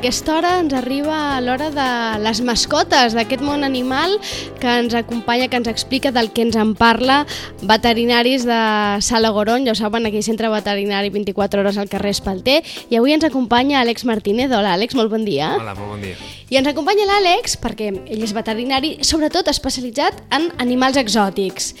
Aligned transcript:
Aquesta 0.00 0.38
hora 0.38 0.50
ens 0.62 0.72
arriba 0.72 1.36
l'hora 1.44 1.66
de 1.68 1.86
les 2.24 2.38
mascotes, 2.40 3.12
d'aquest 3.12 3.42
món 3.44 3.66
animal 3.68 4.14
que 4.56 4.70
ens 4.80 4.94
acompanya, 4.96 5.50
que 5.52 5.58
ens 5.60 5.68
explica 5.68 6.08
del 6.08 6.30
que 6.32 6.40
ens 6.40 6.56
en 6.56 6.70
parla 6.72 7.26
veterinaris 7.60 8.46
de 8.48 8.60
Sala 9.04 9.28
Goron, 9.28 9.66
ja 9.68 9.74
ho 9.74 9.76
saben, 9.76 10.06
aquí 10.08 10.22
centre 10.24 10.48
veterinari 10.48 11.10
24 11.12 11.60
hores 11.60 11.76
al 11.76 11.90
carrer 11.92 12.14
Espalter, 12.16 12.62
i 12.88 12.96
avui 12.96 13.12
ens 13.12 13.26
acompanya 13.28 13.82
Àlex 13.82 14.06
Martínez. 14.08 14.48
Hola, 14.48 14.72
Àlex, 14.78 14.96
molt 14.96 15.12
bon 15.12 15.26
dia. 15.28 15.50
Hola, 15.58 15.74
molt 15.76 15.92
bon 15.92 16.00
dia. 16.00 16.16
I 16.48 16.56
ens 16.56 16.70
acompanya 16.70 17.04
l'Àlex 17.10 17.58
perquè 17.60 17.90
ell 17.92 18.24
és 18.24 18.32
veterinari, 18.32 18.94
sobretot 19.04 19.50
especialitzat 19.52 20.22
en 20.32 20.48
animals 20.64 20.96
exòtics. 20.96 21.74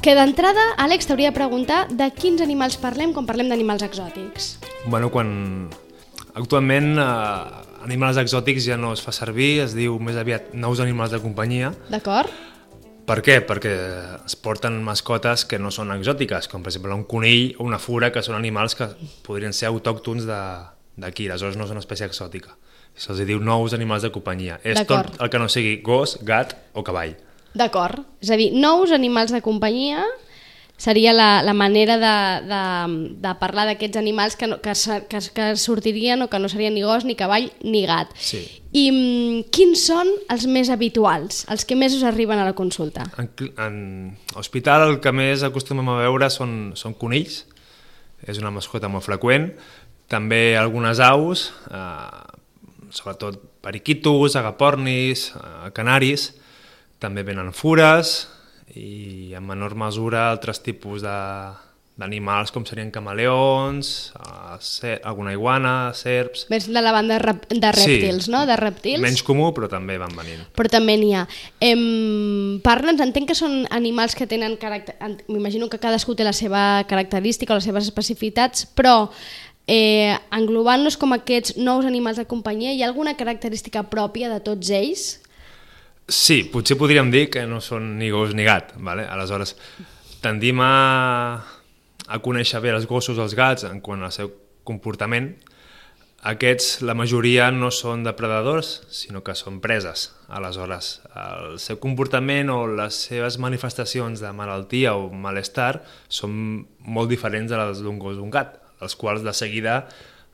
Que 0.00 0.14
d'entrada, 0.16 0.64
Àlex, 0.80 1.04
t'hauria 1.04 1.34
de 1.34 1.36
preguntar 1.36 1.82
de 1.92 2.08
quins 2.16 2.40
animals 2.40 2.80
parlem 2.80 3.12
quan 3.12 3.28
parlem 3.28 3.52
d'animals 3.52 3.84
exòtics. 3.84 4.54
Bueno, 4.88 5.12
quan... 5.12 5.68
Actualment, 6.34 6.98
eh, 6.98 7.84
animals 7.84 8.18
exòtics 8.20 8.64
ja 8.66 8.76
no 8.76 8.92
es 8.92 9.02
fa 9.02 9.12
servir, 9.12 9.60
es 9.64 9.74
diu 9.74 9.98
més 10.02 10.16
aviat 10.16 10.52
nous 10.54 10.80
animals 10.80 11.10
de 11.14 11.20
companyia. 11.22 11.72
D'acord? 11.90 12.28
Per 13.08 13.22
què? 13.24 13.38
Perquè 13.46 13.72
es 14.26 14.36
porten 14.36 14.82
mascotes 14.84 15.46
que 15.48 15.58
no 15.58 15.70
són 15.72 15.90
exòtiques, 15.94 16.48
com 16.48 16.62
per 16.62 16.68
exemple 16.68 16.92
un 16.94 17.04
conill 17.08 17.54
o 17.58 17.64
una 17.64 17.78
fura, 17.78 18.10
que 18.12 18.20
són 18.22 18.34
animals 18.36 18.74
que 18.76 18.88
podrien 19.24 19.52
ser 19.56 19.68
autòctons 19.70 20.26
de- 20.26 20.66
d'aquí, 20.98 21.28
aleshores 21.28 21.56
no 21.56 21.66
són 21.66 21.78
espècie 21.78 22.06
exòtica. 22.06 22.56
Se'ls 22.94 23.24
diu 23.24 23.38
nous 23.40 23.72
animals 23.72 24.02
de 24.02 24.10
companyia. 24.10 24.60
És 24.64 24.84
tot 24.86 25.20
el 25.22 25.30
que 25.30 25.38
no 25.38 25.48
sigui 25.48 25.80
gos, 25.82 26.18
gat 26.22 26.56
o 26.74 26.82
cavall. 26.84 27.16
D'acord. 27.54 28.00
És 28.20 28.30
a 28.30 28.36
dir, 28.36 28.52
nous 28.52 28.90
animals 28.92 29.30
de 29.32 29.40
companyia 29.40 30.04
seria 30.78 31.12
la, 31.12 31.42
la 31.42 31.52
manera 31.52 31.98
de, 31.98 32.46
de, 32.46 32.62
de 33.18 33.32
parlar 33.42 33.66
d'aquests 33.66 33.98
animals 33.98 34.38
que, 34.38 34.46
no, 34.46 34.60
que, 34.62 34.72
que, 35.10 35.20
que 35.34 35.48
sortirien 35.58 36.22
o 36.22 36.28
que 36.30 36.38
no 36.38 36.48
serien 36.48 36.72
ni 36.78 36.84
gos, 36.86 37.04
ni 37.04 37.18
cavall, 37.18 37.50
ni 37.66 37.82
gat. 37.84 38.14
Sí. 38.14 38.44
I 38.70 38.84
mm, 38.94 39.48
quins 39.52 39.82
són 39.90 40.08
els 40.30 40.46
més 40.46 40.70
habituals, 40.70 41.42
els 41.50 41.66
que 41.66 41.76
més 41.76 41.98
us 41.98 42.06
arriben 42.06 42.38
a 42.38 42.46
la 42.46 42.54
consulta? 42.54 43.08
En, 43.18 43.28
en 43.58 43.82
hospital 44.38 44.86
el 44.86 44.96
que 45.02 45.12
més 45.12 45.42
acostumem 45.42 45.90
a 45.90 45.98
veure 46.04 46.30
són, 46.30 46.54
són 46.78 46.94
conills, 46.94 47.42
és 48.22 48.38
una 48.38 48.54
mascota 48.54 48.88
molt 48.90 49.06
freqüent, 49.06 49.50
també 50.08 50.56
algunes 50.56 51.02
aus, 51.02 51.48
eh, 51.74 52.88
sobretot 52.94 53.42
periquitos, 53.66 54.38
agapornis, 54.38 55.32
eh, 55.34 55.70
canaris, 55.74 56.30
també 57.02 57.26
venen 57.26 57.50
fures 57.50 58.28
i 58.76 59.32
en 59.34 59.46
menor 59.46 59.74
mesura 59.74 60.30
altres 60.30 60.60
tipus 60.62 61.02
de 61.02 61.16
d'animals 61.98 62.52
com 62.54 62.62
serien 62.62 62.92
camaleons, 62.94 64.12
eh, 64.14 64.58
cer- 64.62 65.00
alguna 65.02 65.32
iguana, 65.34 65.90
serps... 65.98 66.44
Més 66.46 66.68
de 66.70 66.78
la 66.78 66.92
banda 66.94 67.16
de 67.16 67.24
rep- 67.24 67.48
de 67.50 67.72
rèptils, 67.74 68.28
Sí. 68.28 68.30
no? 68.30 68.44
De 68.46 68.54
rèptils. 68.54 69.00
Menys 69.02 69.24
comú, 69.26 69.48
però 69.52 69.66
també 69.68 69.96
van 69.98 70.14
venint. 70.14 70.44
Però 70.54 70.70
també 70.70 70.94
n'hi 70.96 71.10
ha. 71.18 71.24
Em, 71.58 72.60
Parla'ns, 72.62 73.00
entenc 73.02 73.26
que 73.32 73.34
són 73.34 73.66
animals 73.74 74.14
que 74.14 74.28
tenen 74.30 74.54
caràcter... 74.62 74.94
en- 75.02 75.18
M'imagino 75.26 75.66
que 75.68 75.80
cadascú 75.82 76.14
té 76.14 76.22
la 76.22 76.32
seva 76.32 76.84
característica 76.86 77.52
o 77.52 77.58
les 77.58 77.66
seves 77.66 77.90
especificitats, 77.90 78.62
però 78.78 79.10
eh, 79.66 80.14
englobant-los 80.30 80.96
com 80.96 81.12
aquests 81.18 81.56
nous 81.58 81.84
animals 81.84 82.16
de 82.22 82.28
companyia, 82.30 82.72
hi 82.78 82.84
ha 82.84 82.86
alguna 82.92 83.16
característica 83.18 83.82
pròpia 83.90 84.30
de 84.30 84.38
tots 84.38 84.70
ells? 84.70 85.16
Sí, 86.08 86.46
potser 86.48 86.78
podríem 86.80 87.10
dir 87.12 87.26
que 87.28 87.42
no 87.44 87.58
són 87.60 87.98
ni 87.98 88.08
gos 88.08 88.30
ni 88.32 88.46
gat, 88.46 88.70
vale? 88.80 89.04
aleshores 89.04 89.50
tendim 90.24 90.62
a, 90.64 91.36
a 92.08 92.18
conèixer 92.24 92.62
bé 92.64 92.72
els 92.72 92.86
gossos 92.88 93.20
o 93.20 93.26
els 93.26 93.36
gats 93.36 93.66
en 93.68 93.82
quant 93.84 94.00
al 94.02 94.14
seu 94.16 94.32
comportament. 94.64 95.34
Aquests, 96.32 96.80
la 96.88 96.96
majoria, 96.96 97.50
no 97.52 97.68
són 97.70 98.08
depredadors, 98.08 98.72
sinó 98.88 99.20
que 99.22 99.36
són 99.36 99.60
preses. 99.60 100.08
Aleshores, 100.32 100.90
el 101.12 101.60
seu 101.60 101.76
comportament 101.78 102.48
o 102.56 102.62
les 102.66 103.04
seves 103.12 103.36
manifestacions 103.38 104.24
de 104.24 104.32
malaltia 104.32 104.96
o 104.96 105.12
malestar 105.12 105.84
són 106.08 106.64
molt 106.88 107.12
diferents 107.12 107.52
de 107.52 107.60
les 107.60 107.84
d'un 107.84 108.00
gos 108.00 108.16
o 108.16 108.24
un 108.24 108.32
gat, 108.32 108.56
els 108.80 108.96
quals 108.96 109.22
de 109.22 109.36
seguida 109.36 109.82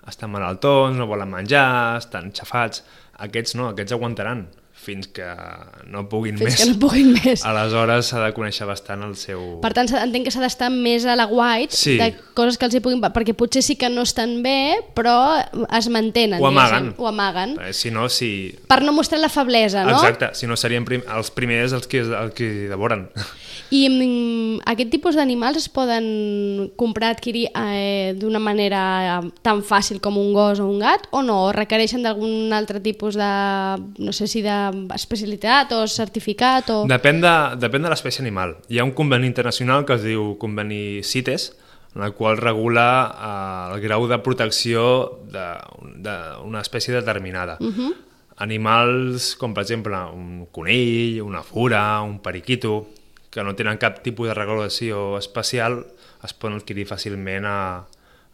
estan 0.06 0.31
malaltons, 0.31 0.97
no 0.97 1.11
volen 1.11 1.35
menjar, 1.35 1.99
estan 1.99 2.31
xafats. 2.31 2.87
Aquests 3.27 3.59
no, 3.59 3.73
aquests 3.75 3.99
aguantaran 3.99 4.47
fins 4.84 5.09
que 5.17 5.25
no 5.91 6.05
puguin 6.12 6.37
Fins 6.39 6.50
més. 6.53 6.56
que 6.61 6.67
no 6.71 6.78
puguin 6.83 7.12
més. 7.19 7.45
Aleshores 7.49 8.11
s'ha 8.12 8.21
de 8.27 8.31
conèixer 8.37 8.67
bastant 8.69 9.03
el 9.06 9.15
seu... 9.21 9.43
Per 9.65 9.72
tant, 9.77 9.89
entenc 10.03 10.28
que 10.28 10.33
s'ha 10.34 10.43
d'estar 10.45 10.69
més 10.75 11.06
a 11.09 11.17
la 11.17 11.27
white 11.31 11.72
Sí. 11.77 11.97
de 12.00 12.11
coses 12.37 12.59
que 12.61 12.69
els 12.69 12.77
hi 12.77 12.83
puguin... 12.84 13.00
Perquè 13.15 13.34
potser 13.37 13.62
sí 13.65 13.77
que 13.81 13.89
no 13.93 14.05
estan 14.06 14.37
bé, 14.44 14.56
però 14.97 15.17
es 15.78 15.89
mantenen. 15.93 16.41
Ho 16.43 16.49
amaguen. 16.53 16.91
diguéssim, 16.93 17.03
Ho 17.05 17.09
amaguen. 17.11 17.56
Eh, 17.65 17.73
Si 17.73 17.91
no, 17.91 18.09
si... 18.09 18.31
Per 18.69 18.83
no 18.84 18.93
mostrar 18.93 19.21
la 19.21 19.28
feblesa, 19.33 19.84
no? 19.84 19.97
Exacte, 19.99 20.31
si 20.39 20.47
no 20.47 20.56
serien 20.56 20.84
prim... 20.84 21.03
els 21.17 21.31
primers 21.34 21.73
els 21.73 21.87
que, 21.89 22.05
els 22.05 22.34
que 22.37 22.53
devoren. 22.71 23.09
I 23.75 23.89
mm, 23.91 24.62
aquest 24.71 24.91
tipus 24.93 25.17
d'animals 25.19 25.59
es 25.59 25.67
poden 25.73 26.05
comprar, 26.79 27.11
adquirir 27.17 27.49
eh, 27.59 28.15
d'una 28.15 28.39
manera 28.39 29.19
tan 29.43 29.65
fàcil 29.67 29.99
com 30.05 30.19
un 30.21 30.31
gos 30.37 30.61
o 30.62 30.69
un 30.71 30.79
gat 30.85 31.09
o 31.11 31.25
no? 31.27 31.41
O 31.49 31.53
requereixen 31.57 32.05
d'algun 32.07 32.55
altre 32.55 32.79
tipus 32.85 33.19
de, 33.19 33.33
no 33.99 34.15
sé 34.15 34.29
si 34.31 34.45
d'especialitat 34.47 35.75
o 35.75 35.83
certificat 35.91 36.71
o... 36.71 36.79
Depèn 36.91 37.21
de, 37.25 37.35
depèn 37.59 37.83
de 37.83 37.91
l'espècie 37.91 38.23
animal. 38.23 38.57
Hi 38.71 38.79
ha 38.79 38.87
un 38.87 38.95
conveni 38.95 39.27
internacional 39.27 39.83
que 39.89 39.99
es 39.99 40.06
diu 40.06 40.35
conveni 40.39 41.03
CITES, 41.03 41.51
en 41.97 42.06
el 42.06 42.15
qual 42.15 42.39
regula 42.39 42.89
eh, 43.11 43.75
el 43.75 43.83
grau 43.83 44.06
de 44.11 44.23
protecció 44.23 44.89
d'una 45.35 46.62
espècie 46.62 46.95
determinada. 46.95 47.59
Uh 47.59 47.75
-huh. 47.75 47.95
Animals 48.37 49.35
com, 49.39 49.55
per 49.55 49.62
exemple, 49.62 49.97
un 50.15 50.47
conill, 50.51 51.23
una 51.23 51.43
fura, 51.43 52.03
un 52.03 52.19
periquito, 52.19 52.87
que 53.34 53.43
no 53.43 53.56
tenen 53.59 53.81
cap 53.83 53.99
tipus 54.05 54.31
de 54.31 54.37
regulació 54.39 55.17
especial, 55.19 55.81
es 56.22 56.33
poden 56.39 56.61
adquirir 56.61 56.87
fàcilment 56.87 57.49
a, 57.50 57.59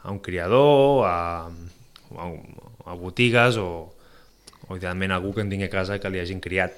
a 0.04 0.12
un 0.12 0.20
criador, 0.20 1.06
a, 1.08 1.48
a, 2.20 2.28
a 2.84 2.98
botigues 3.00 3.56
o, 3.56 3.70
o 4.68 4.76
idealment 4.76 5.16
algú 5.16 5.32
que 5.34 5.40
en 5.40 5.50
tingui 5.50 5.70
a 5.70 5.72
casa 5.72 5.98
que 5.98 6.12
li 6.12 6.20
hagin 6.20 6.44
criat. 6.44 6.76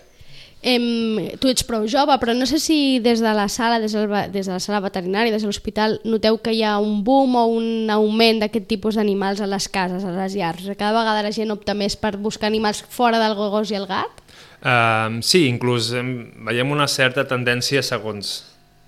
Em, 0.62 1.19
tu 1.43 1.50
ets 1.50 1.66
prou 1.66 1.88
jove, 1.91 2.15
però 2.22 2.37
no 2.38 2.47
sé 2.47 2.61
si 2.62 3.00
des 3.03 3.19
de 3.19 3.32
la 3.34 3.49
sala, 3.50 3.81
des, 3.82 3.97
del, 3.99 4.06
des 4.31 4.47
de 4.47 4.53
la 4.53 4.62
sala 4.62 4.78
veterinària, 4.84 5.34
des 5.34 5.43
de 5.43 5.50
l'hospital, 5.50 5.99
noteu 6.06 6.38
que 6.38 6.55
hi 6.55 6.62
ha 6.62 6.77
un 6.78 7.00
boom 7.03 7.34
o 7.34 7.49
un 7.50 7.91
augment 7.91 8.44
d'aquest 8.44 8.71
tipus 8.71 8.94
d'animals 8.94 9.43
a 9.43 9.50
les 9.50 9.66
cases, 9.66 10.06
a 10.06 10.15
les 10.15 10.38
llars. 10.38 10.71
Cada 10.78 10.94
vegada 10.94 11.27
la 11.27 11.34
gent 11.34 11.50
opta 11.50 11.75
més 11.75 11.99
per 11.99 12.15
buscar 12.15 12.47
animals 12.47 12.84
fora 12.87 13.19
del 13.19 13.34
gos 13.34 13.75
i 13.75 13.81
el 13.81 13.91
gat? 13.91 14.22
Uh, 14.62 15.19
sí, 15.27 15.49
inclús 15.50 15.91
em, 15.99 16.12
veiem 16.47 16.71
una 16.71 16.87
certa 16.87 17.25
tendència 17.27 17.83
segons, 17.83 18.31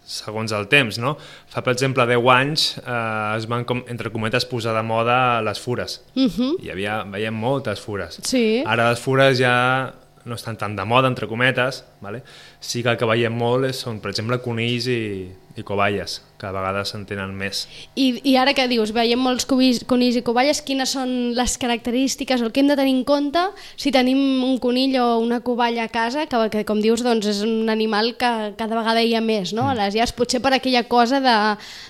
segons 0.07 0.55
el 0.55 0.69
temps, 0.71 1.01
no? 1.03 1.17
Fa, 1.51 1.65
per 1.67 1.75
exemple, 1.75 2.07
10 2.07 2.31
anys 2.37 2.69
uh, 2.85 3.35
es 3.35 3.49
van, 3.51 3.67
com, 3.67 3.83
entre 3.91 4.13
cometes, 4.15 4.47
posar 4.47 4.77
de 4.77 4.85
moda 4.87 5.43
les 5.43 5.59
fures. 5.61 6.01
Uh 6.15 6.31
-huh. 6.31 6.55
Hi 6.63 6.71
havia, 6.71 7.03
veiem 7.11 7.35
moltes 7.35 7.81
fures. 7.81 8.21
Sí. 8.23 8.63
Ara 8.67 8.91
les 8.91 9.01
fures 9.01 9.39
ja 9.39 9.93
no 10.25 10.35
estan 10.35 10.57
tan 10.57 10.77
de 10.77 10.85
moda, 10.85 11.09
entre 11.09 11.27
cometes, 11.27 11.85
vale? 12.01 12.23
sí 12.61 12.83
que 12.83 12.91
el 12.91 12.97
que 12.97 13.05
veiem 13.05 13.33
molt 13.33 13.67
és, 13.69 13.77
són, 13.77 14.01
per 14.01 14.11
exemple, 14.11 14.39
conills 14.41 14.87
i, 14.87 15.29
i 15.57 15.63
covalles, 15.63 16.23
que 16.45 16.51
a 16.51 16.53
vegades 16.53 16.91
s'entenen 16.93 17.33
més. 17.33 17.63
I, 17.97 18.11
I 18.29 18.37
ara 18.37 18.53
que 18.53 18.67
dius, 18.69 18.93
veiem 18.93 19.21
molts 19.25 19.47
conills, 19.49 19.81
conills 19.89 20.19
i 20.21 20.23
covalles, 20.27 20.61
quines 20.67 20.93
són 20.93 21.33
les 21.39 21.57
característiques 21.63 22.43
o 22.45 22.49
el 22.51 22.53
que 22.53 22.61
hem 22.61 22.69
de 22.69 22.77
tenir 22.77 22.93
en 22.99 23.03
compte 23.09 23.41
si 23.81 23.93
tenim 23.95 24.21
un 24.45 24.59
conill 24.61 24.99
o 25.01 25.07
una 25.23 25.41
covalla 25.41 25.87
a 25.87 25.93
casa, 25.93 26.27
que, 26.29 26.43
que 26.53 26.65
com 26.69 26.83
dius 26.85 27.01
doncs, 27.05 27.27
és 27.33 27.41
un 27.47 27.73
animal 27.73 28.13
que 28.21 28.31
cada 28.61 28.77
vegada 28.77 29.01
hi 29.03 29.15
ha 29.17 29.23
més 29.25 29.55
no? 29.57 29.71
a 29.71 29.75
les 29.79 29.97
llars, 29.97 30.13
potser 30.13 30.43
per 30.45 30.53
aquella 30.59 30.85
cosa 30.91 31.23
de, 31.25 31.35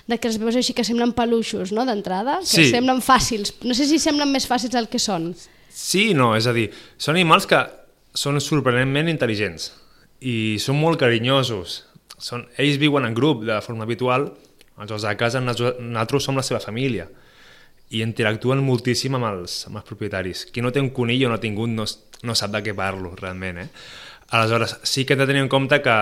de 0.07 0.17
que 0.21 0.31
els 0.31 0.39
veus 0.39 0.55
així 0.55 0.73
que 0.77 0.85
semblen 0.87 1.11
peluixos 1.17 1.73
no? 1.75 1.83
d'entrada, 1.85 2.39
que 2.45 2.47
Sí. 2.55 2.69
semblen 2.71 3.01
fàcils. 3.03 3.51
No 3.67 3.75
sé 3.75 3.89
si 3.89 3.99
semblen 3.99 4.31
més 4.31 4.47
fàcils 4.47 4.71
del 4.71 4.87
que 4.87 5.01
són. 5.01 5.33
Sí 5.75 6.13
no, 6.15 6.31
és 6.39 6.47
a 6.47 6.53
dir, 6.55 6.69
són 6.97 7.17
animals 7.17 7.43
que 7.49 7.59
són 8.15 8.39
sorprenentment 8.39 9.09
intel·ligents 9.11 9.73
i 10.23 10.55
són 10.63 10.77
molt 10.79 11.01
carinyosos. 11.01 11.81
Són, 12.15 12.45
ells 12.55 12.77
viuen 12.79 13.03
en 13.03 13.13
grup 13.17 13.41
de 13.43 13.57
forma 13.61 13.83
habitual, 13.83 14.29
aleshores 14.77 15.05
a 15.05 15.15
casa 15.17 15.39
nosaltres 15.41 16.23
som 16.23 16.35
la 16.35 16.43
seva 16.43 16.59
família 16.59 17.07
i 17.93 18.01
interactuen 18.01 18.63
moltíssim 18.65 19.13
amb 19.15 19.25
els, 19.29 19.67
amb 19.67 19.77
els 19.77 19.85
propietaris. 19.85 20.45
Qui 20.51 20.61
no 20.61 20.71
té 20.73 20.81
un 20.81 20.89
conill 20.89 21.25
o 21.27 21.29
no 21.29 21.35
ha 21.37 21.41
tingut 21.43 21.69
no, 21.69 21.85
no 22.23 22.35
sap 22.35 22.51
de 22.55 22.63
què 22.65 22.73
parlo 22.75 23.13
realment. 23.19 23.59
Eh? 23.61 23.67
Aleshores, 24.33 24.79
sí 24.83 25.05
que 25.05 25.13
hem 25.13 25.19
de 25.21 25.27
tenir 25.29 25.43
en 25.45 25.49
compte 25.53 25.77
que 25.85 25.95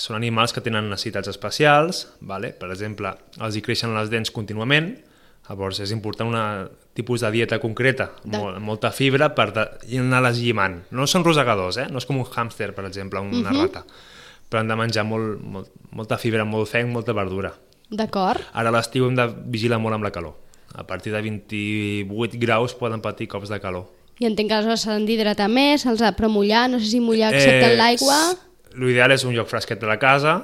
són 0.00 0.16
animals 0.16 0.54
que 0.56 0.62
tenen 0.64 0.88
necessitats 0.90 1.28
especials, 1.28 2.06
vale? 2.24 2.54
per 2.56 2.70
exemple, 2.72 3.12
els 3.44 3.54
hi 3.54 3.62
creixen 3.62 3.92
les 3.94 4.08
dents 4.10 4.32
contínuament, 4.34 4.94
llavors 5.48 5.78
és 5.84 5.92
important 5.92 6.32
un 6.32 6.70
tipus 6.96 7.20
de 7.20 7.30
dieta 7.30 7.58
concreta, 7.60 8.08
De- 8.24 8.38
molt, 8.38 8.58
molta 8.64 8.90
fibra, 8.90 9.28
per 9.36 9.50
de, 9.52 9.66
anar-les 10.00 10.40
llimant. 10.40 10.80
No 10.90 11.06
són 11.06 11.22
rosegadors, 11.22 11.76
eh? 11.84 11.86
no 11.92 12.00
és 12.00 12.06
com 12.08 12.16
un 12.18 12.24
hàmster, 12.26 12.72
per 12.74 12.86
exemple, 12.88 13.20
una 13.20 13.50
Mhm. 13.52 13.60
rata, 13.60 13.84
però 14.48 14.60
han 14.64 14.68
de 14.72 14.76
menjar 14.80 15.04
molt, 15.04 15.38
molt, 15.42 15.68
molta 15.92 16.16
fibra, 16.18 16.44
molt 16.48 16.66
fenc, 16.72 16.88
molta 16.90 17.12
verdura. 17.12 17.52
D'acord. 17.94 18.42
Ara 18.52 18.72
a 18.72 18.74
l'estiu 18.74 19.06
hem 19.08 19.18
de 19.18 19.28
vigilar 19.50 19.78
molt 19.82 19.96
amb 19.96 20.06
la 20.06 20.12
calor. 20.14 20.34
A 20.74 20.82
partir 20.86 21.12
de 21.14 21.20
28 21.22 22.38
graus 22.42 22.74
poden 22.74 23.02
patir 23.02 23.28
cops 23.30 23.52
de 23.52 23.60
calor. 23.62 23.86
I 24.18 24.28
entenc 24.28 24.50
que 24.50 24.56
aleshores 24.56 24.84
s'han 24.86 25.06
d'hidratar 25.06 25.48
més, 25.50 25.82
se'ls 25.82 26.02
ha 26.02 26.12
però 26.14 26.30
mullar, 26.30 26.68
no 26.70 26.78
sé 26.78 26.92
si 26.92 27.00
mullar 27.02 27.32
excepte 27.34 27.72
en 27.72 27.78
l'aigua... 27.80 28.18
L'ideal 28.74 29.14
és 29.14 29.22
un 29.22 29.34
lloc 29.36 29.46
fresquet 29.46 29.78
de 29.78 29.86
la 29.86 30.00
casa 30.02 30.40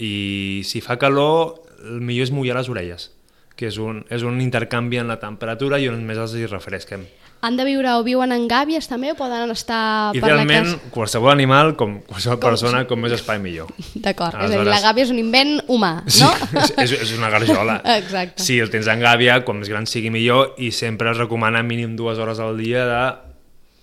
i 0.00 0.62
si 0.64 0.80
fa 0.80 0.96
calor, 1.00 1.58
el 1.84 2.00
millor 2.00 2.28
és 2.28 2.32
mullar 2.32 2.56
les 2.56 2.70
orelles, 2.72 3.10
que 3.56 3.68
és 3.68 3.76
un, 3.76 4.00
és 4.08 4.24
un 4.24 4.40
intercanvi 4.40 5.00
en 5.02 5.12
la 5.12 5.18
temperatura 5.20 5.80
i 5.80 5.90
on 5.92 6.00
més 6.08 6.20
els 6.20 6.36
hi 6.36 6.48
refresquem. 6.48 7.04
Han 7.42 7.56
de 7.58 7.64
viure 7.66 7.90
o 7.98 8.04
viuen 8.06 8.30
en 8.30 8.44
gàbies 8.46 8.86
també 8.86 9.10
o 9.10 9.16
poden 9.18 9.50
estar 9.50 10.12
per 10.14 10.20
la 10.22 10.28
Idealment, 10.44 10.68
casa? 10.76 10.90
qualsevol 10.94 11.32
animal, 11.32 11.72
com 11.76 11.96
qualsevol 12.06 12.38
persona, 12.38 12.84
com 12.86 13.00
més 13.02 13.16
espai 13.16 13.40
millor. 13.42 13.72
D'acord, 13.98 14.36
és 14.36 14.44
a 14.44 14.46
dir, 14.46 14.60
Aleshores- 14.60 14.70
la 14.70 14.80
gàbia 14.84 15.02
és 15.02 15.10
un 15.10 15.18
invent 15.18 15.50
humà, 15.66 15.90
Sí, 16.06 16.22
no? 16.22 16.30
és, 16.84 16.92
és 17.00 17.14
una 17.18 17.30
garjola. 17.34 17.80
Exacte. 17.98 18.44
Si 18.46 18.60
el 18.62 18.70
tens 18.70 18.86
en 18.86 19.02
gàbia, 19.02 19.40
com 19.44 19.58
més 19.58 19.68
gran 19.72 19.88
sigui 19.90 20.12
millor, 20.14 20.54
i 20.62 20.70
sempre 20.70 21.10
es 21.10 21.18
recomana 21.18 21.64
mínim 21.66 21.96
dues 21.98 22.18
hores 22.22 22.38
al 22.38 22.54
dia 22.62 22.86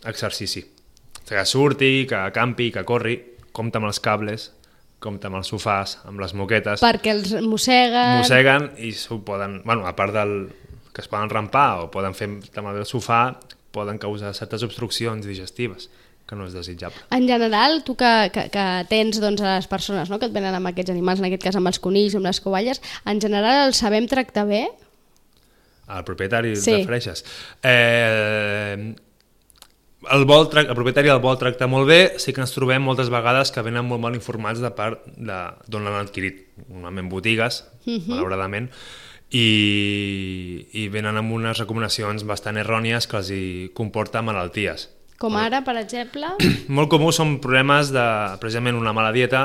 d'exercici. 0.04 0.64
Que 1.28 1.44
surti, 1.46 2.08
que 2.10 2.22
campi, 2.34 2.72
que 2.72 2.86
corri, 2.88 3.18
compta 3.52 3.78
amb 3.82 3.90
els 3.92 4.00
cables, 4.00 4.48
compta 5.04 5.28
amb 5.30 5.38
els 5.42 5.52
sofàs, 5.52 5.98
amb 6.08 6.20
les 6.24 6.32
moquetes, 6.34 6.80
Perquè 6.84 7.12
els 7.14 7.36
mosseguen... 7.44 8.18
mosseguen 8.24 8.72
i 8.88 8.94
s'ho 8.96 9.20
poden... 9.28 9.60
Bueno, 9.68 9.86
a 9.88 9.94
part 9.96 10.16
del 10.16 10.34
que 10.96 11.04
es 11.04 11.08
poden 11.12 11.30
rampar 11.30 11.84
o 11.84 11.92
poden 11.94 12.16
fer 12.18 12.32
amb 12.58 12.72
el 12.74 12.82
sofà, 12.88 13.22
poden 13.72 14.00
causar 14.02 14.34
certes 14.38 14.64
obstruccions 14.66 15.26
digestives, 15.26 15.90
que 16.30 16.38
no 16.38 16.46
és 16.46 16.54
desitjable. 16.54 17.02
En 17.16 17.26
general, 17.28 17.82
tu 17.86 17.96
que, 17.98 18.30
que, 18.34 18.46
que 18.54 18.66
tens 18.92 19.20
doncs, 19.22 19.42
a 19.42 19.58
les 19.58 19.68
persones 19.70 20.12
no? 20.12 20.20
que 20.22 20.30
et 20.30 20.36
venen 20.36 20.56
amb 20.56 20.72
aquests 20.72 20.94
animals, 20.94 21.24
en 21.24 21.30
aquest 21.30 21.48
cas 21.48 21.58
amb 21.58 21.72
els 21.72 21.82
conills, 21.82 22.18
amb 22.18 22.30
les 22.30 22.42
covalles, 22.44 22.82
en 23.10 23.22
general 23.22 23.68
els 23.68 23.82
sabem 23.82 24.08
tractar 24.10 24.46
bé? 24.50 24.68
Al 25.90 26.06
propietari 26.06 26.56
Sí. 26.56 26.68
sí. 26.70 26.76
refereixes. 26.78 27.26
Eh, 27.66 28.94
el, 30.08 30.26
vol 30.30 30.48
el 30.54 30.76
propietari 30.78 31.10
el 31.12 31.22
vol 31.24 31.38
tractar 31.42 31.68
molt 31.68 31.90
bé, 31.90 32.00
sí 32.22 32.32
que 32.32 32.44
ens 32.44 32.54
trobem 32.56 32.84
moltes 32.86 33.10
vegades 33.12 33.52
que 33.52 33.64
venen 33.66 33.88
molt 33.90 34.02
mal 34.04 34.16
informats 34.16 34.62
de 34.64 34.72
part 34.76 35.02
de 35.18 35.40
d'on 35.68 35.84
l'han 35.84 36.00
adquirit, 36.04 36.46
normalment 36.68 37.10
botigues, 37.12 37.64
uh 37.86 37.98
-huh. 37.98 38.08
malauradament, 38.14 38.70
i, 39.30 40.68
i 40.74 40.88
venen 40.90 41.20
amb 41.20 41.34
unes 41.36 41.60
recomanacions 41.62 42.26
bastant 42.26 42.58
errònies 42.58 43.08
que 43.10 43.20
els 43.20 43.30
hi 43.34 43.44
comporta 43.78 44.24
malalties. 44.26 44.88
Com 45.20 45.36
ara, 45.38 45.62
per 45.68 45.76
exemple... 45.82 46.32
Molt 46.76 46.90
comú 46.92 47.12
són 47.16 47.38
problemes 47.44 47.92
de, 47.94 48.06
precisament 48.42 48.78
una 48.80 48.94
mala 48.96 49.12
dieta, 49.16 49.44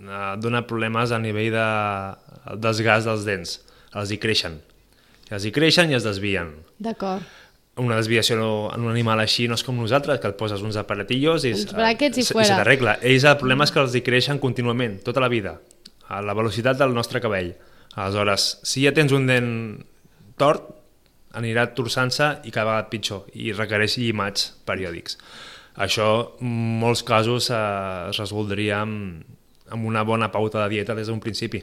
eh, 0.00 0.34
dona 0.40 0.64
problemes 0.68 1.12
a 1.12 1.18
nivell 1.20 1.50
de 1.54 1.68
desgast 2.62 3.08
dels 3.10 3.24
dents, 3.26 3.56
els 3.94 4.12
hi 4.14 4.20
creixen. 4.22 4.60
I 5.30 5.34
els 5.38 5.48
hi 5.48 5.52
creixen 5.56 5.90
i 5.90 5.98
es 5.98 6.06
desvien. 6.06 6.54
D'acord. 6.78 7.24
Una 7.80 7.96
desviació 7.98 8.36
en 8.70 8.84
un 8.86 8.90
animal 8.92 9.18
així 9.18 9.48
no 9.50 9.56
és 9.58 9.64
com 9.66 9.74
nosaltres, 9.80 10.20
que 10.22 10.30
et 10.30 10.36
poses 10.38 10.62
uns 10.62 10.76
aparatillos 10.78 11.42
i, 11.48 11.56
Uns 11.56 11.72
bràquets 11.74 12.20
i 12.22 12.26
fuera. 12.28 12.46
se 12.46 12.58
t'arregla. 12.60 13.00
Ells 13.02 13.24
el 13.26 13.38
problema 13.40 13.66
és 13.66 13.72
que 13.74 13.82
els 13.82 13.96
hi 13.98 14.02
creixen 14.06 14.38
contínuament, 14.38 15.00
tota 15.02 15.18
la 15.24 15.30
vida, 15.32 15.56
a 16.06 16.20
la 16.22 16.36
velocitat 16.38 16.78
del 16.78 16.94
nostre 16.94 17.18
cabell. 17.24 17.50
Aleshores, 17.94 18.58
si 18.66 18.84
ja 18.84 18.92
tens 18.94 19.12
un 19.14 19.28
dent 19.30 19.50
tort, 20.40 20.66
anirà 21.34 21.66
torçant-se 21.74 22.30
i 22.46 22.52
cada 22.54 22.70
vegada 22.70 22.90
pitjor 22.90 23.28
i 23.34 23.52
requereix 23.54 23.98
llimats 23.98 24.52
periòdics. 24.66 25.18
Això, 25.74 26.08
en 26.40 26.78
molts 26.82 27.02
casos, 27.06 27.50
eh, 27.50 28.10
es 28.10 28.20
resoldria 28.22 28.80
amb, 28.82 29.24
amb 29.70 29.86
una 29.86 30.04
bona 30.06 30.30
pauta 30.30 30.62
de 30.62 30.68
dieta 30.76 30.94
des 30.94 31.10
d'un 31.10 31.20
principi 31.20 31.62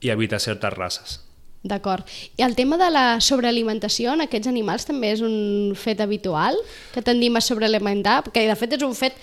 i 0.00 0.12
evitar 0.12 0.40
certes 0.40 0.72
races. 0.76 1.20
D'acord. 1.66 2.04
I 2.36 2.44
el 2.46 2.54
tema 2.54 2.76
de 2.78 2.90
la 2.92 3.20
sobrealimentació 3.20 4.12
en 4.14 4.22
aquests 4.26 4.46
animals 4.46 4.86
també 4.86 5.10
és 5.16 5.22
un 5.24 5.74
fet 5.74 6.00
habitual? 6.00 6.58
Que 6.94 7.02
tendim 7.02 7.36
a 7.36 7.42
sobrealimentar? 7.42 8.20
Perquè 8.26 8.46
de 8.46 8.54
fet 8.58 8.76
és 8.76 8.84
un 8.86 8.94
fet 8.94 9.16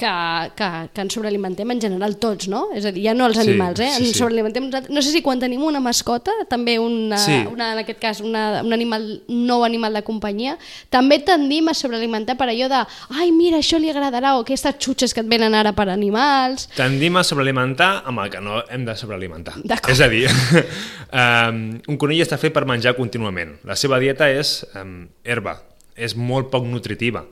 que, 0.00 0.12
que, 0.56 0.68
que 0.94 1.02
ens 1.04 1.12
sobrealimentem 1.16 1.68
en 1.74 1.80
general 1.82 2.14
tots, 2.22 2.48
no? 2.48 2.62
És 2.76 2.86
a 2.88 2.92
dir, 2.94 3.02
ja 3.04 3.12
no 3.16 3.26
els 3.28 3.36
Sí, 3.36 3.44
animals, 3.44 3.80
eh? 3.84 3.90
sí, 3.92 4.02
ens 4.06 4.12
sí. 4.14 4.18
sobrealimentem 4.22 4.64
nosaltres. 4.66 4.92
No 4.96 5.02
sé 5.04 5.12
si 5.12 5.20
quan 5.24 5.40
tenim 5.42 5.62
una 5.66 5.80
mascota, 5.84 6.32
també 6.48 6.78
una, 6.80 7.18
Sí. 7.20 7.36
una 7.50 7.72
en 7.74 7.82
aquest 7.82 8.00
cas 8.00 8.20
una, 8.24 8.62
un, 8.64 8.72
animal, 8.72 9.04
un 9.28 9.42
nou 9.48 9.64
animal 9.66 9.96
de 9.98 10.02
companyia, 10.06 10.56
també 10.88 11.18
tendim 11.26 11.68
a 11.68 11.74
sobrealimentar 11.76 12.38
per 12.40 12.48
allò 12.48 12.68
de 12.72 12.80
ai, 13.20 13.30
mira, 13.36 13.58
això 13.60 13.78
li 13.80 13.90
agradarà, 13.92 14.36
o 14.38 14.44
aquestes 14.46 14.78
xutxes 14.80 15.12
que 15.14 15.20
et 15.20 15.28
venen 15.28 15.54
ara 15.54 15.74
per 15.76 15.88
animals... 15.92 16.68
Tendim 16.78 17.18
a 17.20 17.24
sobrealimentar 17.26 17.90
amb 18.08 18.24
el 18.24 18.30
que 18.32 18.40
no 18.40 18.62
hem 18.70 18.86
de 18.88 18.96
sobrealimentar. 18.96 19.58
És 19.90 20.00
a 20.00 20.08
dir, 20.08 20.24
um, 21.12 21.60
un 21.90 21.98
conill 22.00 22.22
està 22.24 22.38
fet 22.40 22.54
per 22.56 22.64
menjar 22.68 22.94
contínuament. 22.98 23.58
La 23.68 23.76
seva 23.76 23.98
dieta 24.02 24.30
és 24.32 24.60
um, 24.78 25.04
herba, 25.24 25.58
és 25.96 26.16
molt 26.16 26.48
poc 26.52 26.64
nutritiva. 26.68 27.24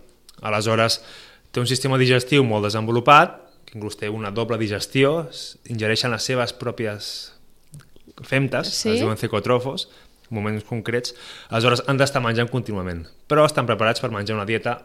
Aleshores, 0.44 1.00
té 1.52 1.60
un 1.60 1.66
sistema 1.66 1.98
digestiu 2.00 2.44
molt 2.44 2.66
desenvolupat, 2.68 3.38
que 3.68 3.76
inclús 3.76 3.98
té 4.00 4.08
una 4.08 4.30
doble 4.32 4.58
digestió, 4.60 5.28
ingereixen 5.68 6.12
les 6.12 6.24
seves 6.24 6.54
pròpies 6.56 7.32
femtes, 8.24 8.68
Sí. 8.68 8.90
es 8.90 9.00
diuen 9.00 9.16
cecotrofos, 9.16 9.88
en 10.30 10.36
moments 10.36 10.64
concrets, 10.64 11.14
aleshores 11.48 11.82
han 11.86 11.96
d'estar 11.96 12.22
menjant 12.22 12.50
contínuament, 12.50 13.06
però 13.28 13.44
estan 13.46 13.66
preparats 13.66 14.00
per 14.00 14.10
menjar 14.10 14.36
una 14.36 14.46
dieta 14.46 14.78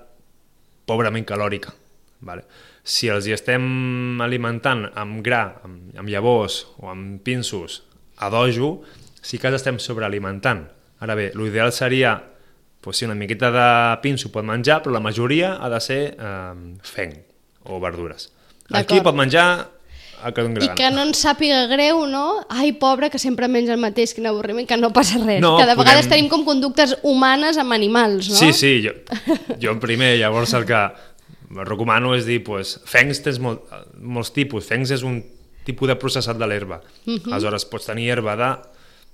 pobrament 0.85 1.25
calòrica. 1.25 1.73
Vale? 2.21 2.43
Si 2.83 3.09
els 3.11 3.27
hi 3.27 3.33
estem 3.35 4.21
alimentant 4.21 4.89
amb 4.95 5.23
gra, 5.23 5.59
amb, 5.63 5.95
amb 5.97 6.09
llavors 6.09 6.65
o 6.79 6.89
amb 6.91 7.21
pinsos 7.23 7.83
a 8.17 8.29
dojo, 8.29 8.83
sí 9.21 9.37
que 9.37 9.47
els 9.47 9.55
estem 9.55 9.79
sobrealimentant. 9.79 10.67
Ara 10.99 11.15
bé, 11.15 11.31
l'ideal 11.35 11.71
seria 11.71 12.21
pues, 12.83 12.97
sí, 12.97 13.05
una 13.05 13.15
miqueta 13.15 13.49
de 13.49 13.67
pinso 14.03 14.29
pot 14.31 14.43
menjar, 14.43 14.81
però 14.83 14.91
la 14.93 14.99
majoria 14.99 15.55
ha 15.63 15.69
de 15.71 15.79
ser 15.81 16.01
eh, 16.19 16.75
fenc 16.83 17.15
o 17.71 17.79
verdures. 17.79 18.27
Aquí 18.75 18.99
pot 19.01 19.15
menjar 19.15 19.69
el 20.23 20.31
que 20.33 20.41
doni 20.45 20.63
I 20.63 20.69
que 20.75 20.89
no 20.91 21.01
ens 21.03 21.19
sàpiga 21.25 21.65
greu, 21.67 22.05
no? 22.07 22.45
Ai, 22.49 22.71
pobre, 22.79 23.09
que 23.11 23.19
sempre 23.19 23.47
menja 23.51 23.73
el 23.75 23.79
mateix, 23.81 24.13
quin 24.15 24.27
avorriment, 24.29 24.67
que 24.67 24.77
no 24.79 24.91
passa 24.95 25.17
res. 25.19 25.41
No, 25.43 25.57
que 25.57 25.65
de 25.65 25.73
podem- 25.75 25.83
vegades 25.83 26.07
tenim 26.11 26.29
com 26.31 26.45
conductes 26.47 26.97
humanes 27.03 27.57
amb 27.57 27.71
animals, 27.75 28.29
no? 28.29 28.35
Sí, 28.35 28.53
sí, 28.53 28.71
jo, 28.85 28.93
jo 29.59 29.73
primer, 29.83 30.17
llavors 30.19 30.53
el 30.53 30.65
que 30.65 30.79
recomano 31.63 32.15
és 32.15 32.25
dir, 32.25 32.39
pues, 32.43 32.79
fencs 32.89 33.19
tens 33.23 33.39
molt, 33.43 33.67
molts 33.99 34.31
tipus, 34.33 34.65
fencs 34.65 34.91
és 34.95 35.03
un 35.03 35.19
tipus 35.67 35.87
de 35.91 35.95
processat 35.99 36.37
de 36.39 36.47
l'herba. 36.47 36.81
Uh 37.05 37.11
Mhm. 37.11 37.19
-huh. 37.19 37.33
Aleshores 37.33 37.65
pots 37.65 37.85
tenir 37.85 38.09
herba 38.11 38.35
de, 38.35 38.49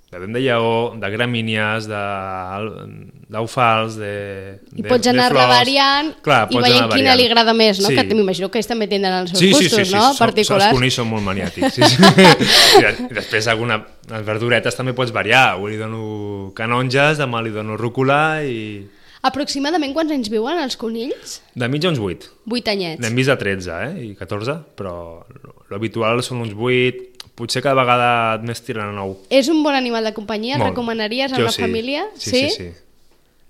de 0.09 0.19
dent 0.23 0.33
de 0.33 0.39
lleó, 0.41 0.95
de 0.97 1.09
gramínies, 1.13 1.85
de- 1.85 3.19
d'eufals, 3.29 3.95
de, 3.99 4.59
I 4.73 4.81
de, 4.81 4.87
pots 4.89 5.05
anar 5.11 5.27
de 5.29 5.35
flors. 5.35 5.43
revariant 5.45 6.13
Clar, 6.25 6.39
i 6.49 6.57
veient 6.57 6.87
quina 6.87 6.87
variant. 6.95 7.17
li 7.19 7.25
agrada 7.27 7.53
més, 7.53 7.79
no? 7.83 7.91
Sí. 7.91 7.95
Que 7.99 8.15
m'imagino 8.17 8.49
que 8.49 8.57
ells 8.57 8.69
també 8.71 8.87
tenen 8.89 9.13
els 9.21 9.29
seus 9.33 9.39
Sí, 9.39 9.51
sí, 9.53 9.53
gustos, 9.67 9.77
sí, 9.77 9.85
sí, 9.85 9.95
no? 9.95 10.01
Som, 10.07 10.15
som, 10.17 10.25
Particulars. 10.25 10.65
els 10.65 10.77
conills 10.79 10.97
són 10.97 11.09
molt 11.11 11.23
maniàtics. 11.27 11.75
Sí, 11.77 11.83
sí. 11.83 11.97
I, 12.79 12.81
de, 12.87 12.93
després 13.19 13.47
alguna, 13.53 13.83
les 14.09 14.25
verduretes 14.25 14.75
també 14.75 14.95
pots 14.97 15.13
variar. 15.13 15.51
Avui 15.59 15.75
li 15.75 15.77
dono 15.81 16.51
canonges, 16.57 17.21
demà 17.21 17.43
li 17.45 17.53
dono 17.53 17.77
rúcula 17.77 18.41
i... 18.43 18.87
Aproximadament 19.21 19.91
quants 19.93 20.13
anys 20.15 20.29
viuen 20.31 20.57
els 20.63 20.77
conills? 20.79 21.41
De 21.53 21.67
mitja 21.67 21.89
uns 21.91 21.99
8. 21.99 22.29
Vuit 22.47 22.65
anyets. 22.71 23.01
N'hem 23.03 23.17
vist 23.19 23.27
de 23.27 23.35
13 23.35 23.73
eh? 23.83 23.89
i 24.07 24.13
14, 24.15 24.55
però 24.79 24.93
l'habitual 25.69 26.23
són 26.23 26.39
uns 26.45 26.53
8, 26.55 27.08
potser 27.39 27.63
cada 27.65 27.79
vegada 27.79 28.11
més 28.43 28.61
tiren 28.67 28.91
a 28.91 28.93
9. 28.99 29.15
És 29.31 29.47
un 29.49 29.63
bon 29.63 29.73
animal 29.79 30.03
de 30.05 30.13
companyia? 30.17 30.59
Molt. 30.59 30.73
recomanaries 30.73 31.31
a 31.33 31.39
Jo 31.39 31.47
una 31.47 31.55
sí. 31.55 31.63
família? 31.63 32.05
Sí, 32.19 32.29
sí, 32.31 32.49
sí. 32.57 32.69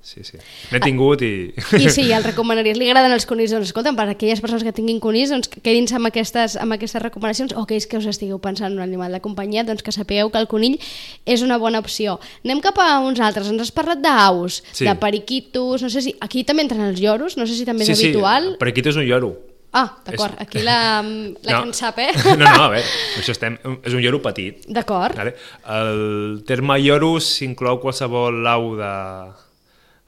sí, 0.02 0.24
sí. 0.24 0.38
N'he 0.72 0.80
tingut 0.82 1.22
i... 1.26 1.52
I 1.76 1.90
sí, 1.92 2.06
el 2.16 2.24
recomanaries. 2.24 2.78
Li 2.80 2.88
agraden 2.90 3.12
els 3.14 3.26
conills? 3.30 3.52
Doncs 3.54 3.70
escolta'm, 3.70 3.98
per 3.98 4.06
aquelles 4.14 4.40
persones 4.42 4.64
que 4.64 4.72
tinguin 4.76 5.02
conills, 5.04 5.34
doncs 5.34 5.50
que 5.52 5.62
quedin-se 5.66 5.98
amb 6.00 6.08
aquestes, 6.10 6.56
amb 6.62 6.78
aquestes 6.78 7.04
recomanacions, 7.04 7.54
o 7.58 7.66
aquells 7.66 7.90
que 7.90 8.00
us 8.00 8.08
estigueu 8.10 8.40
pensant 8.40 8.72
en 8.72 8.80
un 8.80 8.86
animal 8.86 9.12
de 9.18 9.20
companyia, 9.26 9.66
doncs 9.68 9.84
que 9.84 9.92
sapigueu 9.94 10.32
que 10.32 10.40
el 10.40 10.48
conill 10.48 10.80
és 11.26 11.44
una 11.46 11.60
bona 11.62 11.82
opció. 11.84 12.18
Anem 12.46 12.64
cap 12.64 12.80
a 12.80 13.02
uns 13.04 13.20
altres. 13.20 13.52
Ens 13.52 13.68
has 13.68 13.76
parlat 13.76 14.00
d'aus, 14.06 14.64
Sí. 14.72 14.86
de 14.88 14.96
periquitos, 14.96 15.84
no 15.84 15.90
sé 15.90 16.02
si... 16.06 16.16
Aquí 16.22 16.46
també 16.48 16.64
entren 16.64 16.88
els 16.88 17.02
lloros, 17.02 17.38
no 17.38 17.46
sé 17.46 17.60
si 17.60 17.66
també 17.68 17.84
és 17.84 17.92
sí, 17.98 18.10
habitual. 18.10 18.54
Sí, 18.54 18.60
per 18.62 18.72
aquí 18.72 18.86
és 18.86 18.96
un 18.96 19.06
lloro. 19.10 19.36
Ah, 19.72 20.00
d'acord, 20.06 20.34
És- 20.34 20.42
aquí 20.48 20.64
la, 20.66 21.02
la 21.04 21.52
No. 21.52 21.62
que 21.62 21.68
en 21.68 21.74
sap, 21.78 22.00
eh? 22.00 22.10
No, 22.26 22.38
no, 22.42 22.64
a 22.66 22.70
veure, 22.74 22.86
això 23.20 23.36
estem... 23.36 23.58
És 23.86 23.94
un 23.94 24.02
lloro 24.02 24.22
petit. 24.22 24.64
D'acord. 24.68 25.16
Vale? 25.16 25.36
El 25.70 26.42
terme 26.50 26.80
lloro 26.82 27.20
s'inclou 27.22 27.78
qualsevol 27.84 28.40
au 28.50 28.72
de 28.80 28.94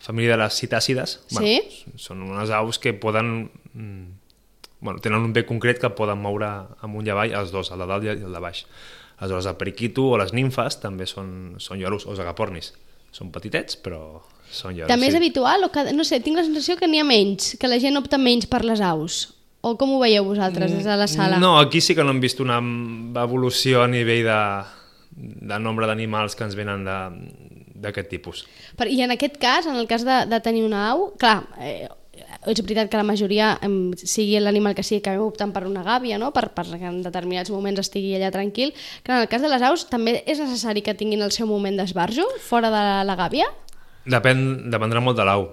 família 0.01 0.33
de 0.33 0.41
les 0.41 0.57
citàcides. 0.57 1.19
Sí. 1.29 1.59
són 2.01 2.23
unes 2.25 2.49
aus 2.57 2.79
que 2.81 2.95
poden 2.97 3.51
mm, 3.73 4.07
bueno, 4.81 4.99
tenen 4.99 5.21
un 5.21 5.33
bec 5.33 5.45
concret 5.45 5.77
que 5.79 5.91
poden 5.93 6.17
moure 6.17 6.49
amunt 6.81 7.05
i 7.05 7.13
avall, 7.13 7.33
els 7.37 7.51
dos, 7.53 7.69
el 7.71 7.83
de 7.83 7.87
dalt 7.91 8.07
i 8.07 8.15
el 8.15 8.33
de 8.33 8.41
baix. 8.41 8.63
Aleshores, 9.21 9.45
el 9.45 9.59
periquito 9.59 10.07
o 10.09 10.17
les 10.17 10.33
nimfes 10.33 10.79
també 10.81 11.05
són, 11.05 11.59
són 11.61 11.77
lloros, 11.77 12.07
o 12.09 12.15
els 12.15 12.21
agapornis. 12.23 12.71
Són 13.13 13.29
petitets, 13.29 13.77
però 13.77 14.23
són 14.49 14.73
lloros. 14.73 14.89
També 14.89 15.05
és 15.11 15.13
sí. 15.13 15.19
habitual 15.21 15.67
o 15.67 15.69
que, 15.69 15.85
no 15.93 16.03
sé, 16.07 16.17
tinc 16.25 16.39
la 16.39 16.47
sensació 16.47 16.79
que 16.79 16.89
n'hi 16.89 17.03
ha 17.03 17.05
menys, 17.05 17.51
que 17.61 17.69
la 17.69 17.77
gent 17.77 17.99
opta 18.01 18.17
menys 18.17 18.49
per 18.49 18.63
les 18.65 18.81
aus. 18.81 19.19
O 19.61 19.75
com 19.77 19.91
ho 19.93 19.99
veieu 20.01 20.23
vosaltres 20.25 20.71
des 20.73 20.85
de 20.87 20.95
la 20.97 21.07
sala? 21.07 21.37
No, 21.39 21.59
aquí 21.59 21.81
sí 21.81 21.93
que 21.93 22.03
no 22.03 22.09
hem 22.15 22.19
vist 22.23 22.39
una 22.41 22.57
evolució 23.21 23.83
a 23.83 23.87
nivell 23.87 24.25
de, 24.25 24.39
de 25.51 25.59
nombre 25.61 25.85
d'animals 25.89 26.35
que 26.35 26.43
ens 26.47 26.55
venen 26.57 26.83
de- 26.85 27.49
d'aquest 27.81 28.09
tipus. 28.09 28.43
Per, 28.77 28.87
I 28.89 29.01
en 29.05 29.11
aquest 29.13 29.37
cas, 29.41 29.65
en 29.69 29.75
el 29.77 29.87
cas 29.89 30.03
de, 30.05 30.25
de 30.29 30.39
tenir 30.41 30.63
una 30.65 30.87
au, 30.91 31.11
clar, 31.17 31.43
eh, 31.61 31.87
és 32.45 32.59
veritat 32.61 32.89
que 32.89 32.97
la 32.97 33.05
majoria, 33.05 33.55
em, 33.65 33.91
sigui 33.97 34.37
l'animal 34.41 34.73
que 34.77 34.83
sigui, 34.85 34.99
acabem 35.01 35.21
optant 35.25 35.53
per 35.53 35.63
una 35.69 35.81
gàbia, 35.85 36.17
no? 36.21 36.31
per, 36.33 36.49
per 36.57 36.65
que 36.69 36.85
en 36.89 37.01
determinats 37.05 37.49
moments 37.53 37.81
estigui 37.81 38.15
allà 38.17 38.29
tranquil, 38.33 38.73
que 39.03 39.13
en 39.13 39.21
el 39.23 39.29
cas 39.29 39.41
de 39.41 39.49
les 39.49 39.61
aus 39.65 39.87
també 39.89 40.19
és 40.29 40.41
necessari 40.41 40.81
que 40.85 40.93
tinguin 40.97 41.21
el 41.25 41.31
seu 41.33 41.45
moment 41.49 41.77
d'esbarjo 41.77 42.25
fora 42.45 42.69
de 42.73 42.81
la, 42.81 43.01
la 43.05 43.15
gàbia? 43.17 43.45
Depèn, 44.09 44.69
dependrà 44.73 45.01
molt 45.01 45.17
de 45.17 45.25
l'au. 45.25 45.47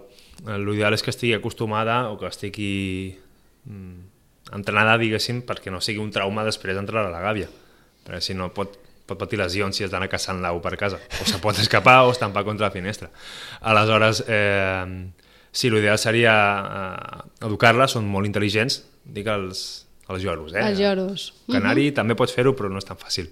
Eh, 0.48 0.56
L'ideal 0.60 0.96
és 0.96 1.02
que 1.04 1.12
estigui 1.12 1.34
acostumada 1.36 2.10
o 2.12 2.16
que 2.20 2.28
estigui 2.28 2.72
mm, 3.16 3.27
entrenada, 3.66 4.98
diguéssim, 5.00 5.42
perquè 5.46 5.72
no 5.72 5.80
sigui 5.84 6.00
un 6.02 6.12
trauma 6.14 6.44
després 6.46 6.76
d'entrar 6.76 7.06
a 7.06 7.12
la 7.12 7.22
gàbia. 7.24 7.48
Perquè 8.06 8.20
si 8.24 8.36
no 8.36 8.50
pot, 8.54 8.78
pot 9.08 9.20
patir 9.20 9.40
lesions 9.40 9.76
si 9.76 9.84
has 9.84 9.92
d'anar 9.92 10.08
caçant 10.12 10.40
l'au 10.42 10.60
per 10.64 10.76
casa. 10.80 11.00
O 11.20 11.28
se 11.28 11.40
pot 11.42 11.58
escapar 11.60 12.00
o 12.06 12.12
estampar 12.14 12.44
contra 12.48 12.68
la 12.68 12.74
finestra. 12.74 13.10
Aleshores, 13.60 14.24
eh, 14.26 15.10
sí, 15.52 15.70
l'ideal 15.70 15.98
seria 16.00 16.34
eh, 16.62 17.22
educar-la, 17.48 17.88
són 17.88 18.08
molt 18.08 18.28
intel·ligents, 18.28 18.82
dic 19.04 19.28
els, 19.32 19.64
els 20.08 20.24
lloros, 20.24 20.54
eh? 20.54 20.64
Els 20.64 20.80
lloros. 20.80 21.32
Canari 21.50 21.90
també 21.96 22.16
pots 22.16 22.36
fer-ho, 22.36 22.54
però 22.56 22.72
no 22.72 22.80
és 22.80 22.88
tan 22.88 23.00
fàcil. 23.00 23.30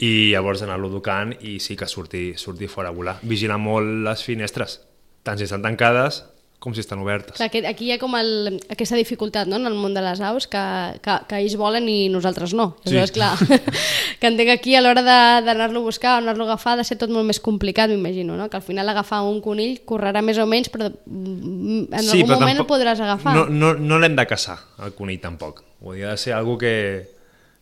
I 0.00 0.32
llavors 0.32 0.62
anar-lo 0.64 0.88
educant 0.88 1.34
i 1.44 1.58
sí 1.60 1.76
que 1.76 1.88
surti, 1.88 2.30
surti 2.40 2.68
fora 2.72 2.88
a 2.88 2.96
volar. 2.96 3.18
Vigilar 3.20 3.58
molt 3.60 4.00
les 4.06 4.22
finestres, 4.24 4.78
tant 5.24 5.36
si 5.36 5.44
estan 5.44 5.64
tancades 5.64 6.22
com 6.60 6.74
si 6.76 6.82
estan 6.84 7.00
obertes. 7.00 7.38
Clar, 7.38 7.48
que 7.48 7.62
aquí 7.66 7.86
hi 7.88 7.92
ha 7.94 7.98
com 7.98 8.12
el, 8.18 8.58
aquesta 8.68 8.94
dificultat 8.98 9.48
no? 9.48 9.56
en 9.56 9.64
el 9.64 9.72
món 9.80 9.94
de 9.96 10.02
les 10.04 10.20
aus, 10.20 10.44
que, 10.46 10.60
que, 11.00 11.14
que 11.26 11.38
ells 11.40 11.54
volen 11.56 11.86
i 11.88 12.10
nosaltres 12.12 12.52
no. 12.52 12.74
Sí. 12.84 12.92
Aleshores, 12.98 13.12
clar, 13.16 13.30
que 14.20 14.28
entenc 14.28 14.50
aquí 14.52 14.74
a 14.76 14.82
l'hora 14.84 15.00
de- 15.00 15.46
d'anar-lo 15.46 15.80
a 15.80 15.86
buscar 15.88 16.18
o 16.18 16.20
anar-lo 16.20 16.44
a 16.44 16.50
agafar 16.52 16.74
ha 16.74 16.82
de 16.82 16.84
ser 16.84 16.98
tot 17.00 17.08
molt 17.08 17.24
més 17.24 17.40
complicat, 17.40 17.88
m'imagino, 17.88 18.36
no? 18.36 18.50
que 18.52 18.58
al 18.60 18.66
final 18.66 18.88
agafar 18.92 19.22
un 19.24 19.40
conill 19.40 19.80
correrà 19.88 20.20
més 20.20 20.36
o 20.36 20.44
menys, 20.46 20.68
però 20.68 20.90
mm, 20.92 21.86
en 21.88 21.98
algun 22.04 22.28
però 22.28 22.40
moment 22.42 22.60
tampoc- 22.60 22.60
el 22.60 22.70
podràs 22.74 23.00
agafar. 23.08 23.34
No, 23.40 23.46
no, 23.48 23.72
no 23.80 23.98
l'hem 23.98 24.20
de 24.20 24.26
caçar, 24.28 24.58
el 24.84 24.92
conill 24.92 25.20
tampoc. 25.24 25.64
Vull 25.80 25.96
dir, 25.96 26.04
ha 26.10 26.14
de 26.18 26.20
ser 26.20 26.36
algo 26.36 26.58
que, 26.60 26.74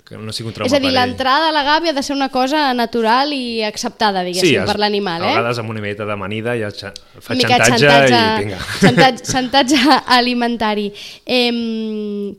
que 0.09 0.17
no 0.17 0.33
sigui 0.33 0.49
un 0.49 0.55
trauma 0.57 0.67
És 0.71 0.73
a 0.73 0.79
dir, 0.81 0.88
l'entrada 0.95 1.50
a 1.50 1.53
la 1.53 1.61
gàbia 1.67 1.91
ha 1.93 1.97
de 1.99 2.03
ser 2.03 2.15
una 2.17 2.31
cosa 2.33 2.73
natural 2.73 3.33
i 3.37 3.61
acceptada, 3.62 4.23
diguéssim, 4.25 4.62
es- 4.62 4.67
per 4.71 4.79
l'animal, 4.81 5.21
A 5.23 5.27
eh? 5.27 5.35
vegades 5.37 5.59
amb 5.61 5.69
una 5.75 5.83
miqueta 5.85 6.07
d'amanida 6.09 6.55
ja 6.57 6.71
xa- 6.73 6.95
fa 7.21 7.35
xantatge, 7.37 7.77
xantatge, 7.77 8.17
i 8.17 8.45
vinga. 8.45 8.59
xantatge, 8.85 9.25
xantatge 9.29 9.77
alimentari. 10.07 10.87
Eh, 11.27 11.53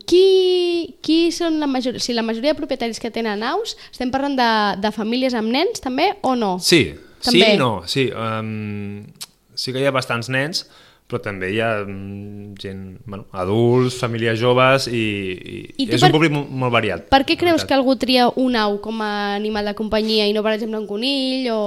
qui, 0.10 0.96
qui 1.06 1.20
són 1.36 1.60
la 1.62 1.68
majoria, 1.70 2.00
si 2.02 2.14
la 2.18 2.24
majoria 2.26 2.54
de 2.54 2.60
propietaris 2.60 3.00
que 3.00 3.12
tenen 3.14 3.44
aus, 3.46 3.76
estem 3.92 4.10
parlant 4.14 4.36
de, 4.40 4.50
de 4.82 4.92
famílies 4.96 5.36
amb 5.38 5.52
nens 5.54 5.82
també 5.84 6.12
o 6.22 6.36
no? 6.36 6.56
Sí, 6.60 6.96
També. 7.24 7.52
sí 7.54 7.58
no. 7.60 7.72
Sí, 7.86 8.08
um, 8.16 9.04
sí 9.54 9.74
que 9.76 9.82
hi 9.84 9.88
ha 9.90 9.94
bastants 9.96 10.30
nens, 10.34 10.66
però 11.10 11.18
també 11.26 11.48
hi 11.56 11.58
ha 11.66 11.70
um, 11.82 12.54
gent, 12.62 13.00
bueno, 13.10 13.26
adults, 13.34 13.96
famílies 13.98 14.38
joves 14.38 14.86
i, 14.88 15.00
i, 15.02 15.56
I 15.82 15.88
és 15.90 16.04
per- 16.04 16.12
un 16.12 16.14
públic 16.14 16.32
mo- 16.36 16.46
molt 16.62 16.72
variat. 16.76 17.08
Per 17.10 17.24
què 17.26 17.36
creus 17.42 17.66
que 17.66 17.74
algú 17.74 17.96
tria 17.98 18.28
un 18.38 18.56
au 18.60 18.78
com 18.84 19.02
a 19.02 19.34
animal 19.34 19.66
de 19.72 19.74
companyia 19.80 20.28
i 20.30 20.36
no, 20.38 20.44
per 20.46 20.54
exemple, 20.60 20.78
un 20.84 20.86
conill 20.90 21.50
o... 21.54 21.62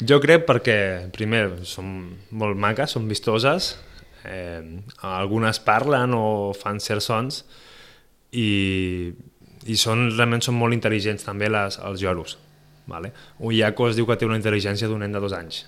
Jo 0.00 0.18
crec 0.20 0.46
perquè, 0.48 0.78
primer, 1.12 1.44
són 1.68 1.92
molt 2.36 2.56
maques, 2.60 2.92
són 2.96 3.06
vistoses, 3.08 3.74
eh, 4.24 4.60
algunes 5.04 5.60
parlen 5.64 6.12
o 6.16 6.26
fan 6.56 6.80
certs 6.84 7.06
sons 7.12 7.42
i, 8.32 9.12
i 9.66 9.76
són, 9.80 10.10
realment 10.16 10.42
són 10.44 10.56
molt 10.58 10.76
intel·ligents 10.76 11.24
també 11.28 11.48
les, 11.52 11.78
els 11.84 12.02
lloros. 12.04 12.36
Vale? 12.86 13.12
Un 13.42 13.52
iaco 13.56 13.88
es 13.90 13.96
diu 13.98 14.06
que 14.06 14.14
té 14.20 14.26
una 14.28 14.36
intel·ligència 14.38 14.86
d'un 14.88 15.00
nen 15.02 15.12
de 15.16 15.20
dos 15.22 15.32
anys. 15.34 15.64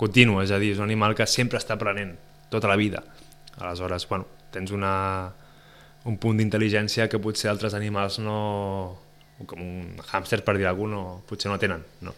Continua, 0.00 0.42
és 0.44 0.50
a 0.50 0.58
dir, 0.58 0.72
és 0.74 0.80
un 0.80 0.88
animal 0.88 1.14
que 1.18 1.26
sempre 1.30 1.60
està 1.60 1.76
aprenent, 1.76 2.16
tota 2.50 2.70
la 2.70 2.76
vida. 2.76 3.02
Aleshores, 3.58 4.08
bueno, 4.08 4.26
tens 4.54 4.72
una, 4.74 4.94
un 6.08 6.18
punt 6.18 6.40
d'intel·ligència 6.40 7.08
que 7.08 7.20
potser 7.22 7.50
altres 7.52 7.76
animals 7.78 8.18
no... 8.22 8.38
com 9.46 9.58
un 9.58 9.98
hàmster, 10.12 10.42
per 10.46 10.56
dir 10.58 10.68
alguna 10.70 10.96
cosa, 10.96 11.12
no, 11.14 11.22
potser 11.28 11.50
no 11.50 11.58
tenen. 11.58 11.84
No? 12.06 12.14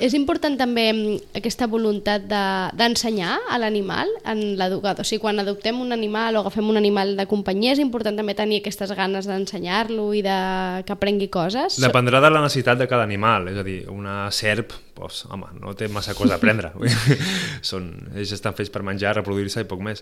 És 0.00 0.14
important 0.16 0.56
també 0.56 0.86
mm, 0.94 1.16
aquesta 1.36 1.66
voluntat 1.68 2.24
de- 2.28 2.70
d'ensenyar 2.78 3.34
a 3.52 3.58
l'animal 3.60 4.08
en 4.24 4.56
l'educat. 4.56 5.02
O 5.02 5.04
sigui, 5.04 5.20
quan 5.20 5.38
adoptem 5.42 5.76
un 5.80 5.92
animal 5.92 6.38
o 6.38 6.40
agafem 6.40 6.68
un 6.72 6.80
animal 6.80 7.12
de 7.18 7.26
companyia, 7.28 7.74
és 7.74 7.82
important 7.82 8.16
també 8.16 8.34
tenir 8.34 8.62
aquestes 8.62 8.94
ganes 8.96 9.28
d'ensenyar-lo 9.28 10.06
i 10.16 10.22
de 10.24 10.38
que 10.88 10.94
aprengui 10.96 11.28
coses. 11.28 11.76
Dependrà 11.82 12.22
de 12.24 12.30
la 12.32 12.40
necessitat 12.40 12.80
de 12.80 12.88
cada 12.88 13.04
animal, 13.04 13.50
és 13.52 13.60
a 13.60 13.66
dir, 13.66 13.82
una 13.92 14.30
serp, 14.32 14.72
doncs, 14.96 15.26
home, 15.28 15.52
no 15.60 15.76
té 15.76 15.90
massa 15.92 16.16
cosa 16.16 16.38
a 16.38 16.40
aprendre. 16.40 16.72
Són, 17.70 17.92
ells 18.16 18.32
estan 18.32 18.56
fets 18.56 18.72
per 18.72 18.82
menjar, 18.86 19.14
reproduir-se 19.20 19.66
i 19.66 19.68
poc 19.68 19.84
més. 19.84 20.00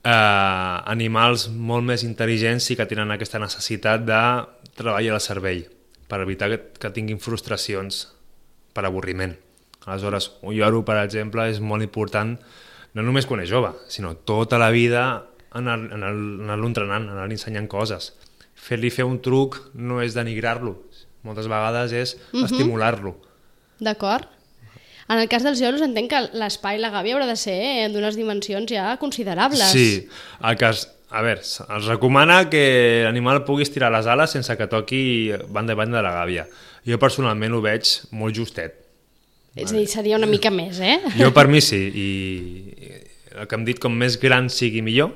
Uh, 0.00 0.78
animals 0.88 1.48
molt 1.50 1.84
més 1.84 2.06
intel·ligents 2.06 2.70
sí 2.70 2.78
que 2.78 2.86
tenen 2.88 3.10
aquesta 3.12 3.42
necessitat 3.42 4.06
de 4.06 4.22
treballar 4.78 5.18
el 5.18 5.20
cervell 5.20 5.66
per 6.08 6.22
evitar 6.22 6.48
que, 6.54 6.62
que 6.80 6.94
tinguin 6.94 7.20
frustracions 7.20 8.06
per 8.72 8.84
avorriment. 8.86 9.36
Aleshores, 9.86 10.32
un 10.42 10.54
lloro, 10.54 10.84
per 10.84 10.98
exemple, 11.04 11.46
és 11.50 11.60
molt 11.60 11.82
important 11.82 12.36
no 12.94 13.02
només 13.06 13.26
quan 13.26 13.40
és 13.40 13.48
jove, 13.50 13.70
sinó 13.88 14.14
tota 14.16 14.58
la 14.58 14.70
vida 14.74 15.26
anar- 15.52 15.78
anar- 15.94 16.10
anar-lo 16.12 16.66
entrenant, 16.66 17.08
anar-li 17.08 17.34
ensenyant 17.38 17.68
coses. 17.70 18.12
Fer-li 18.54 18.90
fer 18.90 19.04
un 19.06 19.20
truc 19.22 19.56
no 19.74 20.02
és 20.02 20.12
denigrar-lo, 20.14 20.76
moltes 21.22 21.46
vegades 21.48 21.92
és 21.92 22.16
estimular-lo. 22.44 23.16
D'acord? 23.80 24.26
En 25.10 25.18
el 25.18 25.28
cas 25.28 25.42
dels 25.42 25.58
lloros 25.60 25.82
entenc 25.82 26.10
que 26.12 26.20
l'espai 26.38 26.76
i 26.76 26.80
la 26.82 26.90
gàbia 26.92 27.16
haurà 27.16 27.26
de 27.26 27.34
ser 27.36 27.56
eh, 27.58 27.88
d'unes 27.90 28.14
dimensions 28.14 28.70
ja 28.70 28.96
considerables. 29.00 29.64
Sí, 29.72 30.06
el 30.44 30.56
cas, 30.60 30.84
a 31.10 31.22
veure, 31.22 31.40
es 31.40 31.86
recomana 31.88 32.44
que 32.50 33.02
l'animal 33.06 33.42
pugui 33.44 33.64
estirar 33.66 33.90
les 33.90 34.06
ales 34.06 34.30
sense 34.30 34.54
que 34.56 34.68
toqui 34.70 35.32
banda 35.48 35.72
i 35.74 35.76
banda 35.80 35.98
de 35.98 36.02
la 36.06 36.12
gàbia. 36.14 36.46
Jo 36.88 36.98
personalment 37.00 37.54
ho 37.56 37.60
veig 37.64 37.88
molt 38.16 38.36
justet. 38.36 38.76
És 39.58 39.72
a 39.72 39.76
dir, 39.76 39.86
seria 39.90 40.16
una 40.16 40.28
mica 40.30 40.50
més, 40.54 40.78
eh? 40.80 40.98
Jo 41.18 41.32
per 41.34 41.48
mi 41.50 41.60
sí, 41.64 41.80
i 41.90 42.08
el 43.34 43.48
que 43.50 43.56
hem 43.58 43.66
dit, 43.66 43.80
com 43.82 43.94
més 43.98 44.16
gran 44.22 44.48
sigui 44.52 44.82
millor, 44.86 45.12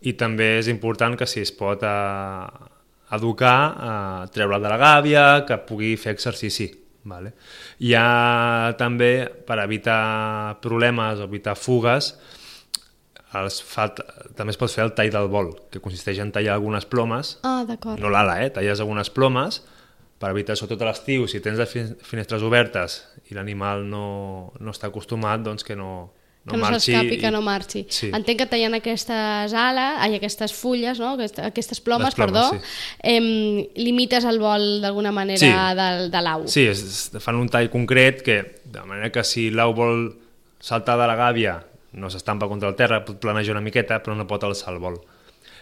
i 0.00 0.14
també 0.16 0.54
és 0.58 0.68
important 0.72 1.16
que 1.18 1.28
si 1.28 1.42
es 1.44 1.52
pot 1.52 1.82
eh, 1.84 2.68
educar, 3.16 3.56
eh, 3.70 4.30
treure 4.34 4.58
de 4.62 4.72
la 4.72 4.78
gàbia, 4.80 5.24
que 5.48 5.60
pugui 5.68 5.94
fer 6.00 6.14
exercici. 6.16 6.70
Vale? 7.10 7.32
Hi 7.80 7.94
ha 7.96 8.74
també, 8.76 9.24
per 9.48 9.56
evitar 9.62 10.58
problemes 10.60 11.20
o 11.20 11.28
evitar 11.28 11.54
fugues, 11.56 12.10
els 13.40 13.60
fa, 13.64 13.86
també 14.36 14.52
es 14.52 14.58
pot 14.60 14.72
fer 14.72 14.84
el 14.84 14.92
tall 14.96 15.12
del 15.14 15.28
vol, 15.32 15.52
que 15.72 15.80
consisteix 15.80 16.18
en 16.20 16.32
tallar 16.34 16.56
algunes 16.58 16.84
plomes, 16.84 17.38
Ah, 17.46 17.62
no 17.96 18.10
l'ala, 18.12 18.40
eh? 18.44 18.50
talles 18.52 18.80
algunes 18.82 19.08
plomes 19.14 19.62
per 20.20 20.30
evitar, 20.34 20.52
sobretot 20.58 20.82
a 20.84 20.90
l'estiu, 20.92 21.24
si 21.30 21.40
tens 21.40 21.56
les 21.58 21.68
fin- 21.70 21.94
finestres 22.04 22.42
obertes 22.44 23.00
i 23.30 23.34
l'animal 23.38 23.86
no, 23.88 24.52
no 24.60 24.72
està 24.74 24.90
acostumat, 24.90 25.40
doncs 25.40 25.64
que 25.64 25.72
no, 25.78 26.10
no 26.44 26.52
que 26.52 26.58
no 26.60 26.68
s'escapi, 26.74 27.14
i- 27.16 27.18
que 27.22 27.30
no 27.32 27.40
marxi. 27.40 27.86
Sí. 27.88 28.10
Entenc 28.12 28.42
que 28.42 28.46
tallant 28.52 28.76
aquestes 28.76 29.54
ales, 29.56 29.96
ai, 30.04 30.14
aquestes 30.18 30.52
fulles, 30.56 31.00
no? 31.00 31.14
Aquest- 31.16 31.40
aquestes 31.40 31.80
plomes, 31.80 32.10
Les 32.12 32.14
plomes, 32.18 32.32
perdó, 32.32 32.50
sí. 32.52 32.98
em, 33.02 33.66
limites 33.80 34.24
el 34.28 34.38
vol 34.40 34.82
d'alguna 34.82 35.10
manera 35.12 35.40
Sí. 35.40 35.50
del, 35.80 36.10
de 36.12 36.20
l'au. 36.22 36.44
Sí, 36.48 36.66
és, 36.68 36.82
és- 36.84 37.22
fan 37.24 37.36
un 37.40 37.48
tall 37.48 37.70
concret 37.72 38.20
que, 38.22 38.60
de 38.64 38.82
manera 38.84 39.10
que 39.10 39.24
si 39.24 39.48
l'au 39.50 39.72
vol 39.72 40.18
saltar 40.60 40.98
de 41.00 41.06
la 41.08 41.16
gàbia, 41.16 41.64
no 41.92 42.10
s'estampa 42.10 42.46
contra 42.46 42.68
el 42.68 42.76
terra, 42.76 43.00
pot 43.04 43.16
planejar 43.18 43.52
una 43.56 43.64
miqueta, 43.64 44.02
però 44.02 44.14
no 44.14 44.26
pot 44.26 44.44
alçar 44.44 44.74
el 44.74 44.78
vol. 44.84 45.00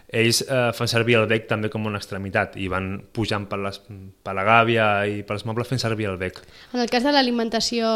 Ells 0.09 0.41
eh, 0.47 0.71
fan 0.73 0.89
servir 0.89 1.19
el 1.19 1.27
bec 1.29 1.49
també 1.51 1.69
com 1.69 1.85
una 1.87 2.01
extremitat 2.01 2.57
i 2.57 2.69
van 2.73 2.95
pujant 3.13 3.45
per, 3.49 3.59
les, 3.61 3.81
per 4.25 4.35
la 4.37 4.45
gàbia 4.47 4.87
i 5.05 5.21
per 5.23 5.37
els 5.37 5.45
mobles 5.45 5.69
fent 5.69 5.83
servir 5.83 6.09
el 6.09 6.17
bec. 6.17 6.41
En 6.73 6.81
el 6.81 6.89
cas 6.89 7.05
de 7.05 7.13
l'alimentació 7.13 7.91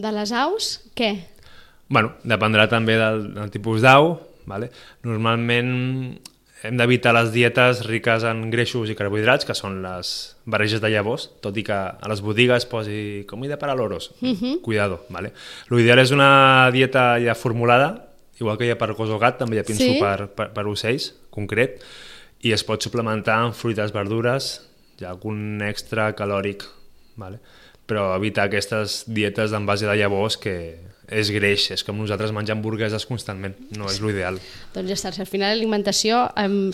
de 0.00 0.14
les 0.16 0.32
aus, 0.32 0.78
què? 0.96 1.12
Bueno, 1.88 2.14
dependrà 2.24 2.68
també 2.68 2.96
del, 3.00 3.28
del 3.36 3.52
tipus 3.52 3.84
d'au. 3.84 4.16
Vale? 4.48 4.70
Normalment 5.04 5.70
hem 6.64 6.78
d'evitar 6.78 7.12
les 7.14 7.30
dietes 7.34 7.84
riques 7.86 8.24
en 8.26 8.48
greixos 8.50 8.90
i 8.90 8.96
carbohidrats, 8.98 9.46
que 9.46 9.54
són 9.54 9.78
les 9.84 10.12
barreges 10.48 10.82
de 10.82 10.90
llavors, 10.90 11.28
tot 11.44 11.56
i 11.60 11.64
que 11.66 11.76
a 11.76 12.10
les 12.10 12.22
botigues 12.24 12.66
posi 12.66 13.26
comida 13.30 13.58
per 13.60 13.70
a 13.70 13.76
loros. 13.76 14.10
Uh 14.20 14.34
-huh. 14.34 14.60
Cuidado, 14.62 15.04
vale? 15.08 15.32
L'ideal 15.70 15.98
és 15.98 16.10
una 16.10 16.70
dieta 16.72 17.20
ja 17.20 17.34
formulada, 17.34 18.07
igual 18.40 18.58
que 18.58 18.66
hi 18.68 18.72
ha 18.74 18.78
per 18.78 18.92
gos 18.94 19.10
o 19.10 19.18
gat, 19.18 19.38
també 19.40 19.56
hi 19.58 19.62
ha 19.62 19.66
pinso 19.66 19.84
Sí? 19.84 19.98
per, 20.00 20.28
per, 20.34 20.50
per 20.54 20.66
ocells, 20.70 21.12
concret, 21.34 21.80
i 22.46 22.52
es 22.54 22.62
pot 22.64 22.82
suplementar 22.84 23.40
amb 23.48 23.54
fruites, 23.58 23.90
verdures, 23.94 24.60
hi 25.00 25.06
ha 25.06 25.10
algun 25.14 25.62
extra 25.66 26.12
calòric, 26.18 26.64
vale? 27.18 27.40
però 27.88 28.10
evitar 28.18 28.44
aquestes 28.50 29.04
dietes 29.08 29.52
en 29.56 29.64
base 29.64 29.86
de 29.88 29.94
llavors 29.96 30.36
que 30.36 30.52
és 31.08 31.30
greix, 31.32 31.70
és 31.72 31.80
com 31.86 31.96
nosaltres 31.96 32.34
menjar 32.36 32.52
hamburgueses 32.52 33.06
constantment, 33.08 33.54
no 33.78 33.86
és 33.88 33.96
l'ideal. 34.04 34.36
Doncs 34.74 34.90
ja 34.90 34.96
està, 34.98 35.08
si 35.16 35.22
al 35.24 35.26
final 35.30 35.54
l'alimentació 35.54 36.18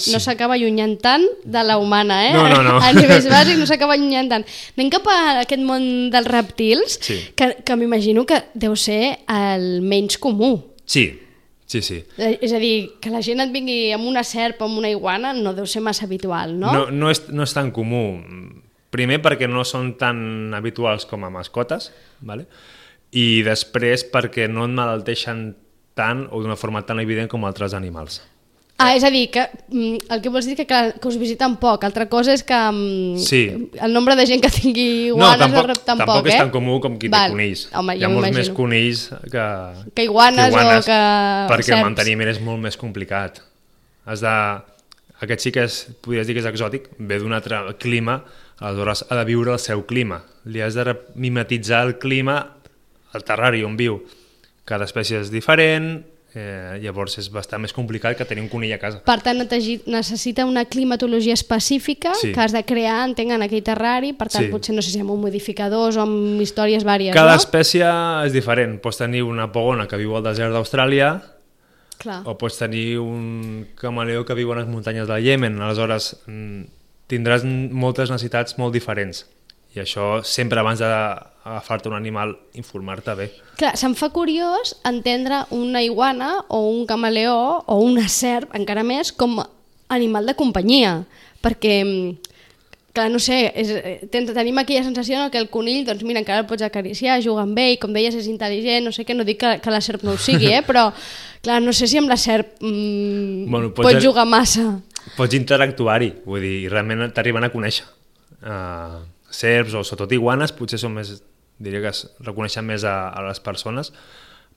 sí. 0.02 0.10
no 0.10 0.18
s'acaba 0.18 0.56
allunyant 0.58 0.96
tant 0.98 1.22
de 1.46 1.62
la 1.62 1.76
humana, 1.78 2.16
eh? 2.26 2.32
No, 2.34 2.48
no, 2.50 2.64
no. 2.66 2.80
A 2.82 2.90
nivells 2.96 3.28
bàsics 3.30 3.60
no 3.62 3.68
s'acaba 3.70 3.94
allunyant 3.94 4.32
tant. 4.32 4.46
Anem 4.74 4.90
cap 4.90 5.06
a 5.06 5.18
aquest 5.44 5.62
món 5.62 5.86
dels 6.10 6.26
reptils, 6.26 6.98
Sí. 6.98 7.20
que, 7.38 7.52
que 7.62 7.76
m'imagino 7.78 8.26
que 8.26 8.40
deu 8.58 8.74
ser 8.74 9.20
el 9.30 9.78
menys 9.86 10.18
comú. 10.18 10.56
Sí, 10.84 11.12
sí, 11.74 11.82
sí. 11.82 11.98
Eh, 12.18 12.38
És 12.44 12.54
a 12.54 12.60
dir, 12.62 12.94
que 13.02 13.10
la 13.10 13.22
gent 13.24 13.42
et 13.42 13.50
vingui 13.54 13.90
amb 13.96 14.06
una 14.06 14.22
serp 14.26 14.62
o 14.62 14.68
amb 14.68 14.78
una 14.78 14.92
iguana 14.92 15.34
no 15.34 15.54
deu 15.56 15.66
ser 15.66 15.82
massa 15.82 16.06
habitual, 16.06 16.54
no? 16.58 16.72
No, 16.72 16.86
no, 16.94 17.10
és, 17.10 17.26
no 17.34 17.46
és 17.46 17.56
tan 17.56 17.72
comú. 17.74 18.06
Primer 18.94 19.18
perquè 19.24 19.50
no 19.50 19.66
són 19.66 19.96
tan 19.98 20.54
habituals 20.54 21.08
com 21.10 21.26
a 21.26 21.32
mascotes, 21.34 21.90
vale? 22.22 22.46
i 23.14 23.42
després 23.46 24.02
perquè 24.10 24.48
no 24.50 24.66
et 24.66 24.74
malalteixen 24.74 25.52
tant 25.94 26.24
o 26.34 26.40
d'una 26.42 26.58
forma 26.58 26.82
tan 26.86 26.98
evident 26.98 27.30
com 27.30 27.46
altres 27.46 27.74
animals. 27.78 28.20
Ah, 28.76 28.96
és 28.96 29.04
a 29.06 29.10
dir, 29.14 29.28
que 29.30 29.44
mm, 29.70 30.10
el 30.10 30.20
que 30.20 30.30
vols 30.34 30.46
dir 30.50 30.56
que, 30.58 30.64
clar, 30.66 30.96
que 30.98 31.06
us 31.06 31.14
visiten 31.16 31.52
poc. 31.62 31.84
Altra 31.86 32.08
cosa 32.10 32.32
és 32.34 32.42
que 32.42 32.56
mm, 32.58 33.18
Sí. 33.22 33.70
el 33.80 33.92
nombre 33.94 34.16
de 34.18 34.26
gent 34.26 34.42
que 34.42 34.50
tingui 34.50 35.10
No, 35.12 35.14
iguanes 35.14 35.38
tampoc, 35.44 35.66
rep 35.68 35.82
tampoc, 35.86 36.06
tampoc 36.08 36.26
és 36.26 36.34
eh? 36.34 36.38
tan 36.42 36.50
comú 36.50 36.80
com 36.82 36.96
qui 36.98 37.08
Val. 37.08 37.28
té 37.30 37.36
conills. 37.36 37.68
Home, 37.72 37.94
Hi 37.96 38.02
ha 38.04 38.08
molts 38.10 38.34
més 38.34 38.50
conills 38.50 39.04
que, 39.30 39.44
Que 39.94 40.04
iguanes 40.08 40.52
o 40.52 40.58
que 40.88 40.98
perquè 41.52 41.68
serps. 41.70 41.78
el 41.78 41.84
manteniment 41.86 42.28
és 42.34 42.40
molt 42.42 42.58
més 42.60 42.76
complicat. 42.76 43.40
Has 44.06 44.20
de... 44.20 44.34
Aquest 45.22 45.40
sí 45.46 45.52
que 45.54 45.62
és, 45.64 45.76
podries 46.02 46.26
dir 46.26 46.34
que 46.34 46.42
és 46.42 46.48
exòtic, 46.50 46.88
ve 46.98 47.20
d'un 47.22 47.32
altre 47.32 47.60
clima, 47.78 48.18
aleshores 48.58 49.04
ha 49.08 49.14
de 49.16 49.24
viure 49.24 49.52
el 49.54 49.60
seu 49.62 49.84
clima. 49.86 50.18
Li 50.50 50.60
has 50.60 50.74
de 50.74 50.96
mimetitzar 51.14 51.84
el 51.86 51.94
clima 52.02 52.40
al 53.14 53.22
terrari 53.24 53.62
on 53.64 53.76
viu. 53.78 54.00
Cada 54.66 54.84
espècie 54.84 55.20
és 55.22 55.30
diferent, 55.30 56.02
eh, 56.34 56.78
llavors 56.82 57.16
és 57.18 57.28
bastant 57.30 57.62
més 57.62 57.72
complicat 57.72 58.16
que 58.18 58.24
tenir 58.26 58.42
un 58.42 58.48
conill 58.48 58.72
a 58.74 58.78
casa. 58.78 59.00
Per 59.06 59.20
tant, 59.22 59.38
necessita 59.38 60.44
una 60.46 60.64
climatologia 60.64 61.34
específica 61.34 62.12
Sí. 62.14 62.32
que 62.32 62.40
has 62.40 62.52
de 62.52 62.64
crear, 62.64 63.04
entenc, 63.08 63.30
en 63.30 63.42
aquell 63.42 63.62
terrari, 63.62 64.12
per 64.12 64.28
tant, 64.28 64.44
Sí. 64.46 64.50
potser, 64.50 64.74
no 64.74 64.82
sé 64.82 64.90
si 64.90 65.00
amb 65.00 65.10
modificadors 65.10 65.96
o 65.96 66.02
amb 66.02 66.40
històries 66.40 66.84
vàries, 66.84 67.14
Cada 67.14 67.32
no? 67.36 67.38
espècie 67.38 67.84
és 68.26 68.32
diferent. 68.32 68.80
Pots 68.80 68.98
tenir 68.98 69.22
una 69.22 69.50
pogona 69.52 69.86
que 69.86 69.96
viu 69.96 70.16
al 70.16 70.22
desert 70.24 70.52
d'Austràlia, 70.52 71.22
Clar. 71.98 72.22
o 72.26 72.36
pots 72.36 72.58
tenir 72.58 72.98
un 72.98 73.68
camaleó 73.76 74.24
que 74.24 74.34
viu 74.34 74.52
a 74.52 74.56
les 74.56 74.66
muntanyes 74.66 75.06
del 75.08 75.22
Iemen, 75.24 75.60
aleshores 75.60 76.16
mm, 76.26 76.62
tindràs 77.08 77.44
moltes 77.44 78.10
necessitats 78.10 78.58
molt 78.58 78.72
diferents. 78.74 79.26
I 79.74 79.80
això 79.82 80.20
sempre 80.22 80.60
abans 80.62 80.78
d'agafar-te 80.78 81.88
un 81.90 81.96
animal, 81.98 82.36
informar-te 82.54 83.14
bé. 83.18 83.26
Clar, 83.58 83.72
se'm 83.76 83.96
fa 83.98 84.08
curiós 84.14 84.76
entendre 84.86 85.42
una 85.50 85.82
iguana 85.82 86.44
o 86.48 86.60
un 86.70 86.84
camaleó 86.86 87.64
o 87.66 87.80
una 87.82 88.06
serp, 88.08 88.54
encara 88.54 88.84
més, 88.86 89.10
com 89.12 89.40
animal 89.90 90.26
de 90.30 90.34
companyia, 90.38 91.00
perquè 91.42 91.80
clar, 92.94 93.08
no 93.10 93.18
sé, 93.18 93.50
és, 93.58 93.70
eh, 93.74 94.06
ten, 94.12 94.28
tenim 94.30 94.58
aquella 94.62 94.84
sensació 94.86 95.18
no, 95.18 95.30
que 95.34 95.40
el 95.42 95.48
conill, 95.50 95.82
doncs 95.84 96.04
mira, 96.06 96.20
encara 96.22 96.44
el 96.44 96.46
pots 96.46 96.62
acariciar, 96.62 97.18
jugar 97.24 97.42
amb 97.42 97.58
ell, 97.58 97.74
com 97.82 97.90
deies, 97.92 98.14
és 98.14 98.28
intel·ligent, 98.30 98.84
no 98.86 98.92
sé 98.94 99.02
què, 99.04 99.16
no 99.18 99.26
dic 99.26 99.40
que, 99.42 99.56
que 99.64 99.72
la 99.74 99.80
serp 99.82 100.04
no 100.06 100.14
ho 100.14 100.20
sigui, 100.22 100.52
eh, 100.54 100.62
però 100.62 100.92
clar, 101.42 101.58
no 101.64 101.74
sé 101.74 101.88
si 101.90 101.98
amb 101.98 102.08
la 102.08 102.16
serp 102.16 102.62
mm, 102.62 103.50
Bueno, 103.50 103.72
pots- 103.74 103.90
pots 103.90 104.04
jugar 104.06 104.24
massa. 104.30 104.68
Pots 105.18 105.34
interactuar-hi, 105.34 106.12
vull 106.24 106.40
dir, 106.46 106.54
i 106.62 106.70
realment 106.70 107.10
t'arriben 107.12 107.42
a 107.44 107.50
conèixer. 107.52 107.84
Uh, 108.44 109.02
serps 109.34 109.74
o 109.74 109.82
sobretot 109.84 110.14
iguanes 110.16 110.54
potser 110.56 110.80
són 110.80 110.94
més, 110.98 111.16
diria 111.58 111.82
que 111.84 111.92
es 111.94 112.04
reconeixen 112.24 112.66
més 112.66 112.86
a, 112.88 113.10
a 113.10 113.24
les 113.26 113.40
persones, 113.42 113.92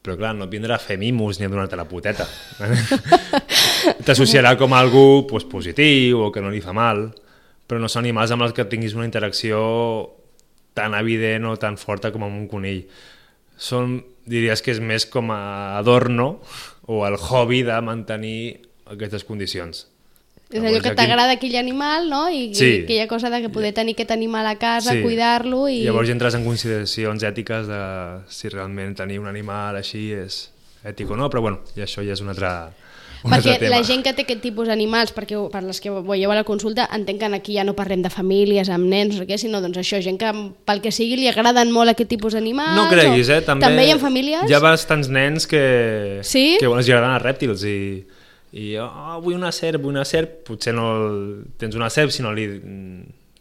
però 0.02 0.16
clar, 0.20 0.34
no 0.38 0.46
et 0.46 0.54
vindrà 0.54 0.78
a 0.78 0.82
fer 0.82 0.98
mimos 1.02 1.40
ni 1.40 1.48
a 1.48 1.52
donar-te 1.52 1.76
la 1.80 1.88
puteta. 1.90 2.28
T'associarà 4.08 4.54
com 4.60 4.74
a 4.74 4.82
algú 4.84 5.26
pues, 5.30 5.48
positiu 5.50 6.28
o 6.28 6.32
que 6.32 6.44
no 6.44 6.54
li 6.54 6.62
fa 6.64 6.76
mal, 6.76 7.10
però 7.68 7.82
no 7.82 7.90
són 7.92 8.06
animals 8.06 8.32
amb 8.32 8.46
els 8.46 8.56
que 8.56 8.68
tinguis 8.70 8.96
una 8.96 9.08
interacció 9.08 9.60
tan 10.78 10.94
evident 10.96 11.50
o 11.50 11.58
tan 11.60 11.76
forta 11.82 12.14
com 12.14 12.24
amb 12.28 12.38
un 12.38 12.48
conill. 12.48 12.86
Són, 13.58 13.98
diries 14.30 14.62
que 14.62 14.76
és 14.76 14.80
més 14.84 15.08
com 15.10 15.32
a 15.34 15.78
adorno 15.80 16.38
o 16.88 17.02
el 17.08 17.18
hobby 17.18 17.64
de 17.68 17.78
mantenir 17.84 18.40
aquestes 18.94 19.26
condicions. 19.28 19.88
És 20.50 20.62
allò 20.62 20.70
Llavors, 20.70 20.84
que 20.84 20.96
t'agrada 20.96 21.34
aquell 21.36 21.56
animal, 21.60 22.10
no? 22.10 22.30
I, 22.30 22.54
Sí. 22.56 22.66
i 22.66 22.84
aquella 22.86 23.08
cosa 23.08 23.30
de 23.30 23.42
que 23.42 23.50
poder 23.50 23.74
tenir 23.74 23.94
aquest 23.98 24.12
animal 24.12 24.46
a 24.48 24.56
casa, 24.58 24.94
Sí. 24.94 25.02
cuidar-lo 25.02 25.68
i... 25.68 25.82
Llavors 25.84 26.10
entres 26.10 26.36
en 26.36 26.46
consideracions 26.46 27.22
ètiques 27.24 27.68
de 27.68 27.82
si 28.30 28.48
realment 28.50 28.96
tenir 28.96 29.20
un 29.20 29.28
animal 29.28 29.76
així 29.76 30.14
és 30.14 30.52
ètic 30.86 31.10
o 31.12 31.18
no, 31.18 31.30
però 31.30 31.42
bueno, 31.42 31.60
i 31.76 31.82
això 31.84 32.00
ja 32.06 32.14
és 32.14 32.22
un 32.22 32.30
altre, 32.30 32.48
un 33.26 33.32
Perquè 33.34 33.36
altre 33.52 33.58
tema. 33.68 33.76
la 33.76 33.84
gent 33.84 34.04
que 34.06 34.14
té 34.14 34.22
aquest 34.24 34.40
tipus 34.40 34.70
d'animals, 34.70 35.12
perquè 35.14 35.36
per 35.52 35.64
les 35.64 35.82
que 35.82 35.90
veieu 35.90 36.32
a 36.32 36.36
la 36.36 36.46
consulta, 36.46 36.88
entenc 36.96 37.20
que 37.20 37.26
aquí 37.36 37.54
ja 37.58 37.66
no 37.66 37.74
parlem 37.76 38.02
de 38.04 38.10
famílies 38.10 38.70
amb 38.70 38.86
nens, 38.88 39.18
sé 39.18 39.28
què, 39.28 39.38
sinó 39.38 39.60
doncs 39.60 39.76
això, 39.78 40.00
gent 40.02 40.18
que 40.18 40.32
pel 40.64 40.80
que 40.80 40.94
sigui 40.94 41.18
li 41.18 41.28
agraden 41.28 41.72
molt 41.74 41.90
aquest 41.92 42.08
tipus 42.10 42.34
d'animals. 42.38 42.76
No 42.78 42.88
creguis, 42.88 43.28
o- 43.28 43.34
eh? 43.34 43.42
També, 43.42 43.66
També 43.66 43.86
hi 43.86 43.92
ha 43.92 43.98
famílies? 44.00 44.48
Hi 44.50 44.54
ha 44.54 44.60
bastants 44.60 45.10
nens 45.10 45.46
que, 45.46 46.20
Sí? 46.24 46.56
que 46.58 46.68
els 46.68 46.88
agraden 46.88 47.16
els 47.16 47.24
rèptils 47.24 47.64
i, 47.66 48.06
i 48.56 48.76
oh, 48.80 49.18
vull 49.24 49.36
una 49.36 49.52
serp, 49.52 49.82
vull 49.84 49.96
una 49.98 50.06
serp, 50.08 50.42
potser 50.48 50.74
no 50.76 50.88
el, 50.96 51.18
tens 51.60 51.76
una 51.76 51.90
serp 51.92 52.14
si 52.16 52.24
no 52.24 52.32
li 52.36 52.48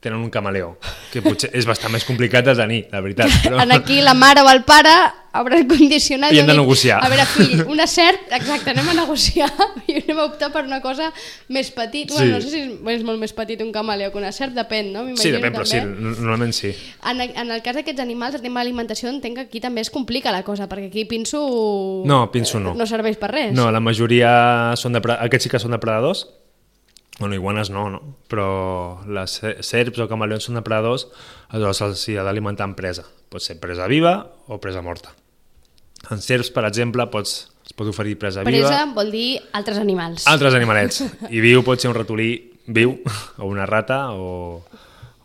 tenen 0.07 0.23
un 0.23 0.31
camaleó, 0.33 0.77
que 1.12 1.23
potser 1.25 1.51
és 1.57 1.66
bastant 1.69 1.92
més 1.95 2.07
complicat 2.07 2.47
de 2.47 2.57
tenir, 2.59 2.83
la 2.95 3.03
veritat. 3.05 3.33
Però... 3.45 3.61
En 3.62 3.75
aquí 3.75 4.01
la 4.05 4.14
mare 4.14 4.47
o 4.47 4.51
el 4.53 4.64
pare 4.66 4.97
el 5.37 5.66
condicionat 5.69 6.33
I 6.33 6.40
hem 6.40 6.47
de 6.49 6.55
negociar. 6.57 7.01
A 7.05 7.11
veure, 7.12 7.27
fill, 7.29 7.62
una 7.69 7.87
serp, 7.90 8.29
exacte, 8.33 8.73
anem 8.73 8.88
a 8.92 8.95
negociar 8.97 9.51
i 9.90 9.99
anem 9.99 10.21
a 10.21 10.27
optar 10.31 10.51
per 10.55 10.62
una 10.64 10.79
cosa 10.85 11.11
més 11.53 11.71
petit. 11.75 12.11
Sí. 12.11 12.16
Bueno, 12.16 12.37
no 12.37 12.40
sé 12.40 12.53
si 12.53 12.62
és, 12.95 13.05
molt 13.07 13.21
més 13.21 13.35
petit 13.37 13.61
un 13.64 13.73
camaleó 13.75 14.12
que 14.14 14.21
una 14.21 14.33
serp, 14.33 14.55
depèn, 14.57 14.92
no? 14.95 15.05
Sí, 15.19 15.33
depèn, 15.35 15.53
però 15.53 15.66
sí, 15.69 15.83
normalment 15.83 16.55
sí. 16.57 16.73
En, 17.05 17.21
en 17.27 17.53
el 17.53 17.62
cas 17.66 17.77
d'aquests 17.77 18.05
animals, 18.05 18.38
el 18.38 18.45
tema 18.47 18.62
de 18.62 18.66
l'alimentació, 18.66 19.11
entenc 19.12 19.40
que 19.40 19.47
aquí 19.51 19.62
també 19.64 19.85
es 19.85 19.92
complica 19.92 20.33
la 20.35 20.42
cosa, 20.47 20.71
perquè 20.71 20.88
aquí 20.88 21.07
pinso... 21.11 21.42
No, 22.09 22.25
pinso 22.33 22.62
no. 22.62 22.77
No 22.79 22.88
serveix 22.88 23.21
per 23.21 23.33
res. 23.35 23.55
No, 23.57 23.69
la 23.75 23.83
majoria 23.83 24.75
són 24.81 24.97
de... 24.97 25.05
Aquests 25.19 25.49
sí 25.49 25.53
que 25.53 25.62
són 25.62 25.77
depredadors. 25.77 26.27
Bueno, 27.18 27.35
iguanes 27.35 27.70
no, 27.70 27.88
no? 27.90 28.00
Però 28.29 29.00
les 29.09 29.38
se- 29.40 29.55
serps 29.64 30.02
o 30.05 30.09
camaleons 30.11 30.44
són 30.44 30.59
depredadors, 30.59 31.07
aleshores 31.48 31.79
se'ls 31.81 32.02
hi 32.12 32.16
ha 32.20 32.24
d'alimentar 32.26 32.66
amb 32.68 32.76
presa. 32.76 33.07
Pot 33.33 33.40
ser 33.42 33.57
presa 33.61 33.87
viva 33.88 34.18
o 34.52 34.59
presa 34.61 34.83
morta. 34.85 35.14
En 36.12 36.20
serps, 36.22 36.50
per 36.55 36.66
exemple, 36.68 37.07
pots, 37.11 37.48
es 37.64 37.72
pot 37.74 37.88
oferir 37.88 38.18
presa, 38.20 38.44
Presa 38.44 38.68
viva. 38.85 38.92
vol 38.94 39.11
dir 39.11 39.40
altres 39.57 39.79
animals. 39.81 40.26
Altres 40.31 40.55
animalets. 40.55 41.00
I 41.37 41.40
viu 41.40 41.64
pot 41.66 41.81
ser 41.81 41.88
un 41.90 41.96
ratolí 41.96 42.29
viu, 42.66 42.98
o 43.40 43.48
una 43.48 43.64
rata, 43.66 44.11
o 44.12 44.61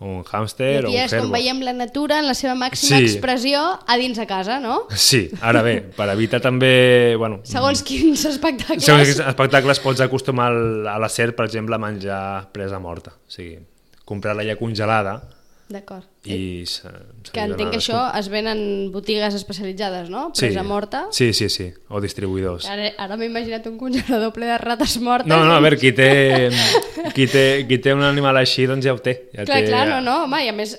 un 0.02 0.24
hàmster, 0.26 0.86
o 0.86 0.90
un 0.90 0.96
és 0.98 1.14
com 1.14 1.30
veiem 1.32 1.60
la 1.62 1.74
natura 1.78 2.18
en 2.20 2.26
la 2.26 2.34
seva 2.34 2.56
màxima 2.58 2.98
Sí. 2.98 3.06
expressió 3.06 3.62
a 3.86 3.98
dins 4.02 4.18
de 4.18 4.26
casa, 4.26 4.60
no? 4.60 4.88
Sí, 4.98 5.30
ara 5.42 5.62
bé, 5.62 5.76
per 5.96 6.10
evitar 6.10 6.42
també... 6.42 7.16
Bueno, 7.22 7.42
Segons 7.46 7.84
quins 7.86 8.26
espectacles. 8.26 8.84
Segons 8.84 9.06
quins 9.12 9.20
espectacles 9.28 9.80
pots 9.80 10.02
acostumar 10.02 10.50
a 10.52 10.98
la 11.00 11.10
serp, 11.10 11.36
per 11.38 11.46
exemple, 11.46 11.76
a 11.76 11.78
menjar 11.80 12.24
presa 12.52 12.80
morta. 12.80 13.12
O 13.14 13.30
sigui, 13.32 13.60
comprar-la 14.04 14.44
ja 14.44 14.58
congelada 14.58 15.22
D'acord. 15.72 16.04
i... 16.28 16.66
Se, 16.70 16.90
se 17.24 17.32
Que 17.34 17.42
entenc 17.48 17.72
que 17.74 17.80
això 17.80 18.02
es 18.20 18.28
ven 18.30 18.46
en 18.52 18.60
botigues 18.94 19.34
especialitzades, 19.38 20.10
no? 20.12 20.28
Presa 20.38 20.62
morta. 20.68 21.06
Sí, 21.16 21.32
sí, 21.34 21.48
sí, 21.50 21.70
o 21.90 22.02
distribuïdors. 22.04 22.68
Ara, 22.70 22.92
ara 23.02 23.18
m'he 23.18 23.26
imaginat 23.32 23.66
un 23.72 23.78
congelador 23.80 24.34
ple 24.36 24.50
de 24.52 24.58
rates 24.62 24.98
mortes. 25.02 25.30
No, 25.32 25.40
no, 25.48 25.56
a 25.56 25.62
veure, 25.64 25.80
qui 25.82 25.94
té, 25.98 26.50
qui 27.16 27.26
té, 27.32 27.46
qui 27.70 27.80
té 27.82 27.96
un 27.96 28.04
animal 28.06 28.38
així, 28.42 28.68
doncs 28.70 28.86
ja 28.86 28.94
ho 28.94 29.00
té. 29.02 29.16
Ja 29.34 29.46
Clar, 29.48 29.62
té, 29.64 29.72
clar, 29.72 29.88
no, 29.90 30.02
no, 30.06 30.18
home, 30.28 30.44
i 30.46 30.52
a 30.52 30.56
més, 30.58 30.76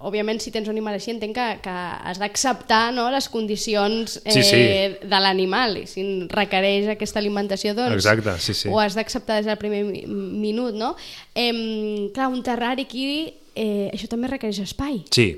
òbviament, 0.00 0.40
si 0.40 0.50
tens 0.54 0.66
un 0.66 0.74
animal 0.74 0.96
així, 0.96 1.12
entenc 1.12 1.36
que, 1.36 1.46
que 1.68 1.76
has 2.10 2.18
d'acceptar 2.22 2.86
no, 2.96 3.10
les 3.12 3.28
condicions 3.28 4.16
eh, 4.24 4.32
Sí, 4.32 4.42
sí. 4.42 4.62
de 5.04 5.20
l'animal, 5.22 5.76
i 5.82 5.86
si 5.90 6.06
requereix 6.32 6.88
aquesta 6.96 7.20
alimentació, 7.20 7.74
doncs 7.76 7.98
Exacte, 8.00 8.38
sí, 8.40 8.54
sí. 8.56 8.70
ho 8.72 8.80
has 8.80 8.96
d'acceptar 8.96 9.38
des 9.42 9.46
del 9.50 9.60
primer 9.60 9.84
mi- 9.84 10.06
minut, 10.08 10.74
no? 10.74 10.94
Eh, 11.34 12.08
clar, 12.16 12.30
un 12.32 12.42
terrari 12.42 12.88
aquí, 12.88 13.06
eh, 13.54 13.90
això 13.92 14.08
també 14.10 14.30
requereix 14.30 14.60
espai. 14.64 15.02
Sí, 15.14 15.28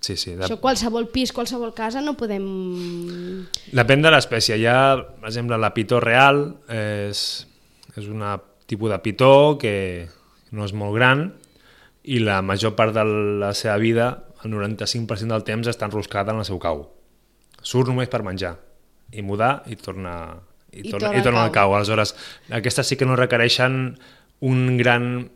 sí, 0.00 0.16
sí. 0.16 0.34
De... 0.34 0.44
Això 0.46 0.58
qualsevol 0.62 1.08
pis, 1.12 1.32
qualsevol 1.36 1.74
casa 1.76 2.02
no 2.04 2.16
podem... 2.18 2.46
Depèn 3.74 4.04
de 4.04 4.12
l'espècie. 4.14 4.58
Hi 4.58 4.68
ha, 4.70 4.78
per 5.20 5.30
exemple, 5.30 5.58
la 5.60 5.72
pitó 5.76 6.00
real, 6.02 6.44
és, 6.72 7.24
és 7.96 8.10
un 8.10 8.24
tipus 8.66 8.92
de 8.92 9.00
pitó 9.02 9.32
que 9.62 9.74
no 10.54 10.66
és 10.66 10.74
molt 10.76 10.94
gran 10.96 11.28
i 12.06 12.20
la 12.22 12.40
major 12.46 12.76
part 12.78 12.94
de 12.94 13.02
la 13.42 13.52
seva 13.58 13.76
vida, 13.82 14.10
el 14.44 14.52
95% 14.54 15.32
del 15.32 15.46
temps, 15.46 15.70
està 15.70 15.88
enroscada 15.88 16.34
en 16.34 16.42
el 16.42 16.46
seu 16.48 16.60
cau. 16.62 16.84
Surt 17.66 17.90
només 17.90 18.10
per 18.12 18.22
menjar 18.22 18.54
i 19.10 19.22
mudar 19.26 19.64
i 19.66 19.78
torna, 19.78 20.36
i 20.70 20.84
I 20.84 20.90
torna, 20.90 21.08
torna 21.08 21.18
i 21.18 21.24
torna 21.24 21.40
al 21.42 21.50
al 21.50 21.54
cau. 21.54 21.74
Aleshores, 21.74 22.14
aquestes 22.54 22.86
sí 22.86 22.98
que 22.98 23.08
no 23.08 23.18
requereixen 23.18 23.96
un 24.46 24.76
gran 24.78 25.30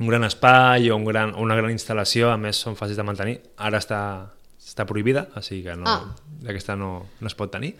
un 0.00 0.08
gran 0.08 0.24
espai 0.24 0.90
o 0.90 0.96
un 0.96 1.04
gran, 1.04 1.34
una 1.38 1.54
gran 1.54 1.70
instal·lació, 1.70 2.32
a 2.32 2.36
més 2.36 2.56
són 2.56 2.74
fàcils 2.76 2.96
de 2.98 3.04
mantenir. 3.06 3.36
Ara 3.56 3.78
està, 3.78 4.00
està 4.58 4.86
prohibida, 4.88 5.28
o 5.36 5.42
sigui 5.42 5.62
que 5.68 5.76
no, 5.76 5.86
Ah. 5.86 6.14
aquesta 6.48 6.74
no, 6.76 7.06
no 7.20 7.26
es 7.26 7.34
pot 7.34 7.52
tenir, 7.52 7.76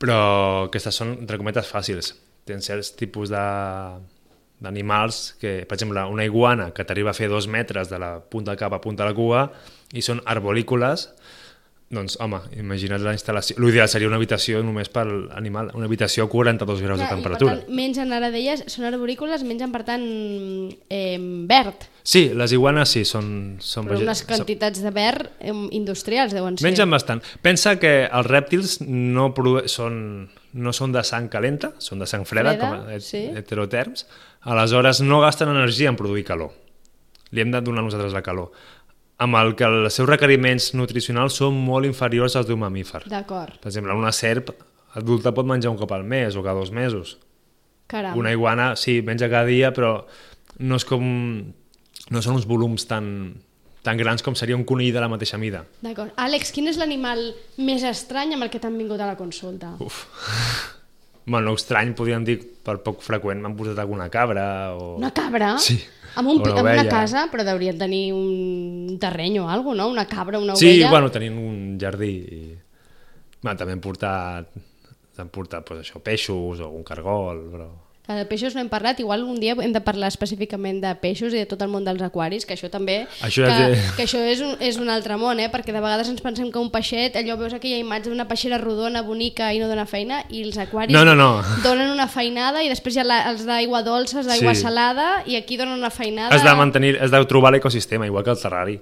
però 0.00 0.66
aquestes 0.68 0.94
són, 0.96 1.16
entre 1.20 1.36
cometes, 1.36 1.68
fàcils. 1.68 2.14
Tens 2.48 2.64
certs 2.66 2.94
tipus 2.96 3.28
de 3.30 3.44
d'animals 4.60 5.36
que, 5.40 5.64
per 5.64 5.76
exemple, 5.78 6.02
una 6.04 6.24
iguana 6.24 6.70
que 6.76 6.84
t'arriba 6.84 7.10
a 7.10 7.16
fer 7.16 7.30
dos 7.32 7.46
metres 7.48 7.88
de 7.88 7.98
la 7.98 8.20
punta 8.20 8.50
del 8.50 8.58
cap 8.60 8.74
a 8.76 8.80
punta 8.80 9.04
de 9.04 9.08
la 9.10 9.16
cua 9.16 9.44
i 9.96 10.02
són 10.04 10.20
arbolícoles, 10.28 11.06
doncs, 11.90 12.14
home, 12.22 12.38
imagina't 12.54 13.02
la 13.02 13.12
instal·lació. 13.16 13.56
L'ideal 13.58 13.88
seria 13.90 14.06
una 14.06 14.14
habitació 14.20 14.60
només 14.62 14.88
per 14.94 15.02
l'animal, 15.10 15.72
una 15.74 15.88
habitació 15.88 16.28
a 16.28 16.30
42 16.30 16.82
graus 16.84 17.00
Clar, 17.00 17.08
de 17.08 17.08
i, 17.08 17.16
temperatura. 17.16 17.54
Per 17.56 17.64
tant, 17.64 17.76
mengen, 17.80 18.12
ara 18.14 18.28
deies, 18.30 18.62
són 18.70 18.86
arborícoles, 18.86 19.42
mengen, 19.42 19.72
per 19.74 19.82
tant, 19.88 20.04
eh, 20.86 21.18
verd. 21.50 21.88
Sí, 22.06 22.28
les 22.38 22.54
iguanes 22.54 22.94
sí, 22.94 23.02
són... 23.08 23.58
són 23.58 23.90
Però 23.90 23.98
unes 24.06 24.22
quantitats 24.28 24.84
de 24.86 24.94
verd 24.94 25.32
eh, 25.42 25.50
industrials 25.74 26.36
deuen 26.36 26.60
ser. 26.60 26.68
Mengen 26.68 26.94
bastant. 26.94 27.24
Pensa 27.42 27.74
que 27.82 27.94
els 28.06 28.30
rèptils 28.30 28.78
no, 28.86 29.32
són, 29.66 30.00
no 30.54 30.76
són 30.76 30.94
de 30.94 31.02
sang 31.02 31.26
calenta, 31.32 31.74
són 31.82 32.06
de 32.06 32.06
sang 32.06 32.22
freda, 32.22 32.54
Freda, 32.54 32.70
com 32.70 32.94
a 32.94 33.02
sí. 33.02 33.26
heteroterms, 33.34 34.06
aleshores 34.46 35.02
no 35.02 35.18
gasten 35.26 35.50
energia 35.50 35.90
en 35.90 35.98
produir 35.98 36.22
calor. 36.30 36.54
Li 37.34 37.42
hem 37.42 37.50
de 37.50 37.60
donar 37.62 37.82
nosaltres 37.82 38.14
la 38.14 38.22
calor. 38.26 38.54
Amb 39.20 39.36
el 39.36 39.54
que 39.58 39.66
els 39.68 39.94
seus 39.98 40.08
requeriments 40.08 40.70
nutricionals 40.78 41.36
són 41.36 41.58
molt 41.60 41.84
inferiors 41.88 42.36
als 42.40 42.48
d'un 42.48 42.60
mamífer. 42.62 43.02
D'acord, 43.10 43.58
Per 43.60 43.68
exemple, 43.68 43.92
una 43.96 44.12
serp 44.16 44.54
adulta 44.96 45.32
pot 45.36 45.46
menjar 45.46 45.70
un 45.70 45.76
cop 45.78 45.92
al 45.92 46.04
mes 46.08 46.36
o 46.36 46.42
cada 46.42 46.58
dos 46.58 46.70
mesos. 46.72 47.18
caram. 47.86 48.16
Una 48.16 48.30
iguana, 48.32 48.76
sí, 48.76 49.02
menja 49.02 49.28
cada 49.28 49.44
dia, 49.44 49.72
però 49.74 50.06
no 50.58 50.76
és 50.76 50.84
com... 50.86 51.04
no 52.10 52.22
són 52.22 52.36
uns 52.38 52.46
volums 52.46 52.86
tan, 52.86 53.34
tan 53.82 53.98
grans 53.98 54.22
com 54.22 54.34
seria 54.38 54.56
un 54.56 54.64
conill 54.64 54.92
de 54.94 55.00
la 55.02 55.08
mateixa 55.10 55.38
mida. 55.38 55.64
D'acord. 55.82 56.12
Àlex, 56.16 56.52
quin 56.54 56.68
és 56.70 56.78
l'animal 56.78 57.20
més 57.58 57.82
estrany 57.84 58.34
amb 58.34 58.46
el 58.46 58.50
que 58.50 58.60
t'han 58.62 58.78
vingut 58.78 59.00
a 59.00 59.06
la 59.10 59.16
consulta? 59.20 59.76
Uf. 59.80 60.04
Bueno, 61.30 61.52
estrany, 61.54 61.92
podríem 61.94 62.24
dir, 62.26 62.38
per 62.64 62.78
poc 62.82 63.04
freqüent 63.04 63.38
m'han 63.44 63.52
posat 63.54 63.78
alguna 63.78 64.08
cabra 64.10 64.72
o... 64.74 64.96
Una 64.98 65.12
cabra? 65.14 65.52
Sí. 65.62 65.76
Amb, 66.16 66.28
un, 66.28 66.40
una 66.40 66.54
amb 66.58 66.70
una 66.72 66.86
casa, 66.88 67.26
però 67.30 67.44
deurien 67.46 67.78
tenir 67.78 68.10
un 68.16 68.96
terreny 69.00 69.38
o 69.42 69.48
alguna 69.48 69.84
no? 69.84 69.90
Una 69.92 70.06
cabra, 70.10 70.40
una 70.40 70.56
Sí, 70.56 70.72
ovella... 70.72 70.90
bueno, 70.90 71.10
tenien 71.14 71.38
un 71.38 71.78
jardí 71.80 72.10
i... 72.10 72.40
Bueno, 73.40 73.56
també 73.56 73.72
hem 73.76 73.80
portat, 73.80 74.50
hem 75.20 75.30
portat 75.32 75.64
pues, 75.68 75.84
això, 75.84 76.02
peixos 76.04 76.60
o 76.60 76.72
un 76.74 76.84
cargol, 76.84 77.46
però... 77.52 77.70
Que 78.10 78.16
de 78.18 78.24
peixos 78.26 78.56
no 78.56 78.60
hem 78.60 78.66
parlat, 78.68 78.98
igual 78.98 79.22
un 79.22 79.36
dia 79.38 79.54
hem 79.54 79.70
de 79.70 79.80
parlar 79.86 80.08
específicament 80.10 80.80
de 80.82 80.90
peixos 80.98 81.30
i 81.30 81.38
de 81.38 81.46
tot 81.46 81.60
el 81.62 81.68
món 81.70 81.84
dels 81.86 82.02
aquaris, 82.02 82.42
que 82.42 82.56
això 82.56 82.66
també... 82.66 83.04
Això 83.22 83.44
que, 83.46 83.68
de- 83.70 83.82
que 83.94 84.02
això 84.02 84.18
és 84.26 84.40
un, 84.42 84.56
és 84.58 84.80
un 84.82 84.90
altre 84.90 85.14
món, 85.20 85.38
eh? 85.38 85.46
perquè 85.52 85.70
de 85.70 85.78
vegades 85.78 86.10
ens 86.10 86.18
pensem 86.24 86.50
que 86.50 86.58
un 86.58 86.72
peixet, 86.74 87.14
allò 87.20 87.36
veus 87.38 87.54
aquella 87.54 87.78
imatge 87.78 88.10
d'una 88.10 88.26
peixera 88.26 88.58
rodona, 88.58 89.04
bonica 89.06 89.52
i 89.54 89.60
no 89.62 89.68
dona 89.70 89.86
feina, 89.86 90.24
i 90.28 90.42
els 90.42 90.58
aquaris 90.58 90.90
No, 90.96 91.04
no, 91.06 91.14
no. 91.14 91.28
donen 91.62 91.92
una 91.94 92.08
feinada 92.10 92.64
i 92.66 92.68
després 92.72 92.96
hi 92.98 93.04
ha 93.04 93.06
la, 93.06 93.20
els 93.30 93.46
d'aigua 93.46 93.84
dolça, 93.86 94.18
els 94.24 94.26
d'aigua 94.26 94.56
Sí. 94.58 94.64
salada, 94.66 95.22
i 95.30 95.36
aquí 95.38 95.56
donen 95.56 95.78
una 95.78 95.90
feinada... 95.94 96.34
Has 96.34 96.42
de 96.42 96.54
mantenir, 96.58 96.96
has 96.98 97.14
de 97.14 97.22
trobar 97.30 97.52
l'ecosistema, 97.54 98.10
igual 98.10 98.24
que 98.26 98.34
el 98.34 98.42
terrari. 98.42 98.80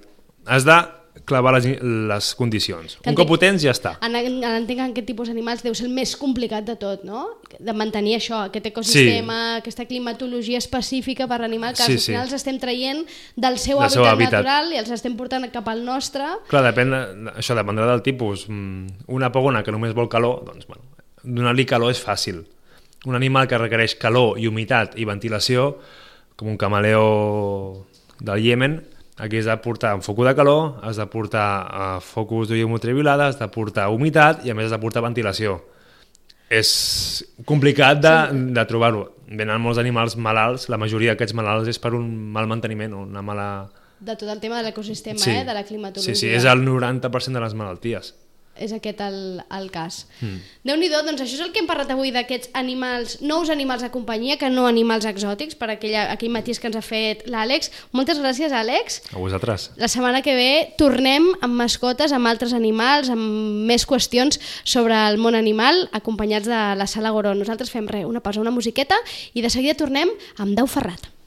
Has 0.49 0.65
de 0.65 0.79
clavar 1.25 1.53
les, 1.55 1.65
les 1.81 2.27
condicions. 2.35 2.95
Que 2.95 3.09
Un 3.09 3.13
entenc- 3.13 3.17
cop 3.19 3.31
ho 3.31 3.37
tens, 3.39 3.61
ja 3.61 3.71
està. 3.71 3.97
En, 4.01 4.15
en, 4.15 4.39
entenc 4.43 4.79
que 4.79 4.85
aquest 4.91 5.07
tipus 5.07 5.27
d'animals 5.29 5.61
deu 5.63 5.75
ser 5.77 5.85
el 5.87 5.93
més 5.93 6.15
complicat 6.17 6.65
de 6.65 6.75
tot, 6.79 7.03
no? 7.05 7.25
De 7.59 7.73
mantenir 7.73 8.15
això, 8.17 8.45
aquest 8.47 8.65
ecosistema, 8.71 9.37
sí. 9.55 9.61
aquesta 9.61 9.85
climatologia 9.85 10.57
específica 10.57 11.27
per 11.27 11.39
l'animal 11.41 11.75
que 11.75 11.83
Sí, 11.83 11.91
al 11.93 11.99
sí. 11.99 12.11
final 12.11 12.25
els 12.27 12.33
estem 12.33 12.57
traient 12.59 13.03
del 13.35 13.57
seu, 13.59 13.77
Del 13.77 13.85
hàbitat, 13.87 13.93
seu 13.93 14.05
hàbitat. 14.05 14.31
natural 14.39 14.73
i 14.73 14.77
els 14.77 14.89
estem 14.91 15.15
portant 15.17 15.45
cap 15.51 15.67
al 15.67 15.83
nostre. 15.85 16.23
Clar, 16.49 16.63
depèn, 16.73 16.89
de- 16.89 17.31
això 17.37 17.55
dependrà 17.55 17.85
del 17.91 18.01
tipus. 18.01 18.47
Mm, 18.49 18.87
Una 19.07 19.31
pogona 19.31 19.63
que 19.63 19.71
només 19.71 19.93
vol 19.93 20.09
calor, 20.09 20.43
doncs, 20.45 20.65
bueno, 20.67 20.83
donar-li 21.23 21.65
calor 21.65 21.91
és 21.91 22.01
fàcil. 22.03 22.45
Un 23.05 23.15
animal 23.15 23.47
que 23.47 23.57
requereix 23.57 23.95
calor 23.95 24.37
i 24.39 24.47
humitat 24.47 24.97
i 24.99 25.05
ventilació, 25.05 25.77
com 26.35 26.47
un 26.49 26.57
camaleó 26.57 27.85
del 28.19 28.39
Iemen, 28.45 28.85
aquí 29.19 29.37
has 29.37 29.45
de 29.45 29.57
portar 29.57 29.93
un 29.95 30.01
focus 30.01 30.27
de 30.27 30.35
calor, 30.35 30.79
has 30.81 30.97
de 30.97 31.05
portar 31.05 31.49
uh, 31.67 32.01
focus 32.01 32.49
ultraviolada, 32.49 33.27
has 33.27 33.39
de 33.39 33.47
portar 33.47 33.89
humitat 33.89 34.45
i 34.45 34.49
a 34.49 34.55
més 34.55 34.69
has 34.69 34.71
de 34.71 34.79
portar 34.79 35.03
ventilació. 35.03 35.59
És 36.49 36.69
complicat 37.45 37.99
de, 38.01 38.15
de 38.55 38.63
trobar-ho. 38.65 39.03
Venen 39.29 39.61
molts 39.61 39.77
animals 39.77 40.15
malalts, 40.17 40.69
la 40.69 40.79
majoria 40.81 41.13
d'aquests 41.13 41.35
malalts 41.37 41.69
és 41.69 41.77
per 41.77 41.93
un 41.93 42.07
mal 42.33 42.47
manteniment 42.49 42.95
o 42.95 43.03
una 43.05 43.21
mala... 43.21 43.69
de 43.99 44.15
tot 44.15 44.29
el 44.31 44.39
tema 44.39 44.57
de 44.57 44.69
l'ecosistema, 44.69 45.19
eh? 45.19 45.43
de 45.45 45.53
la 45.53 45.63
climatologia. 45.67 46.15
Sí, 46.15 46.25
sí, 46.25 46.33
és 46.33 46.47
el 46.49 46.65
90% 46.65 47.35
de 47.35 47.43
les 47.43 47.53
malalties. 47.53 48.15
És 48.61 48.73
aquest 48.75 49.01
el, 49.03 49.41
el 49.57 49.67
cas. 49.73 50.03
Mm. 50.21 50.39
Déu-n'hi-do, 50.69 51.01
doncs 51.07 51.23
això 51.23 51.37
és 51.37 51.43
el 51.45 51.51
que 51.55 51.61
hem 51.63 51.69
parlat 51.69 51.91
avui 51.93 52.13
d'aquests 52.15 52.51
animals, 52.59 53.17
nous 53.25 53.51
animals 53.53 53.83
de 53.85 53.91
companyia, 53.93 54.37
que 54.39 54.49
no 54.53 54.67
animals 54.69 55.07
exòtics, 55.09 55.57
per 55.59 55.71
aquella, 55.73 56.07
aquell 56.13 56.33
matís 56.33 56.59
que 56.59 56.69
ens 56.69 56.79
ha 56.79 56.85
fet 56.85 57.25
l'Àlex. 57.29 57.71
Moltes 57.95 58.21
gràcies, 58.21 58.55
Àlex. 58.55 59.01
A 59.13 59.19
vosaltres. 59.19 59.69
La 59.81 59.91
setmana 59.91 60.23
que 60.25 60.35
ve 60.37 60.49
tornem 60.79 61.29
amb 61.41 61.59
mascotes, 61.59 62.15
amb 62.15 62.29
altres 62.29 62.55
animals, 62.57 63.11
amb 63.13 63.65
més 63.69 63.87
qüestions 63.89 64.41
sobre 64.63 64.97
el 65.09 65.19
món 65.21 65.37
animal, 65.37 65.87
acompanyats 65.91 66.49
de 66.49 66.65
la 66.79 66.87
Sala 66.87 67.13
Goró. 67.15 67.35
Nosaltres 67.37 67.71
fem 67.73 67.87
res, 67.89 68.07
una 68.09 68.23
pausa, 68.23 68.43
una 68.43 68.55
musiqueta, 68.55 68.97
i 69.33 69.45
de 69.45 69.53
seguida 69.53 69.77
tornem 69.79 70.11
amb 70.37 70.55
Dau 70.57 70.67
Ferrat. 70.67 71.18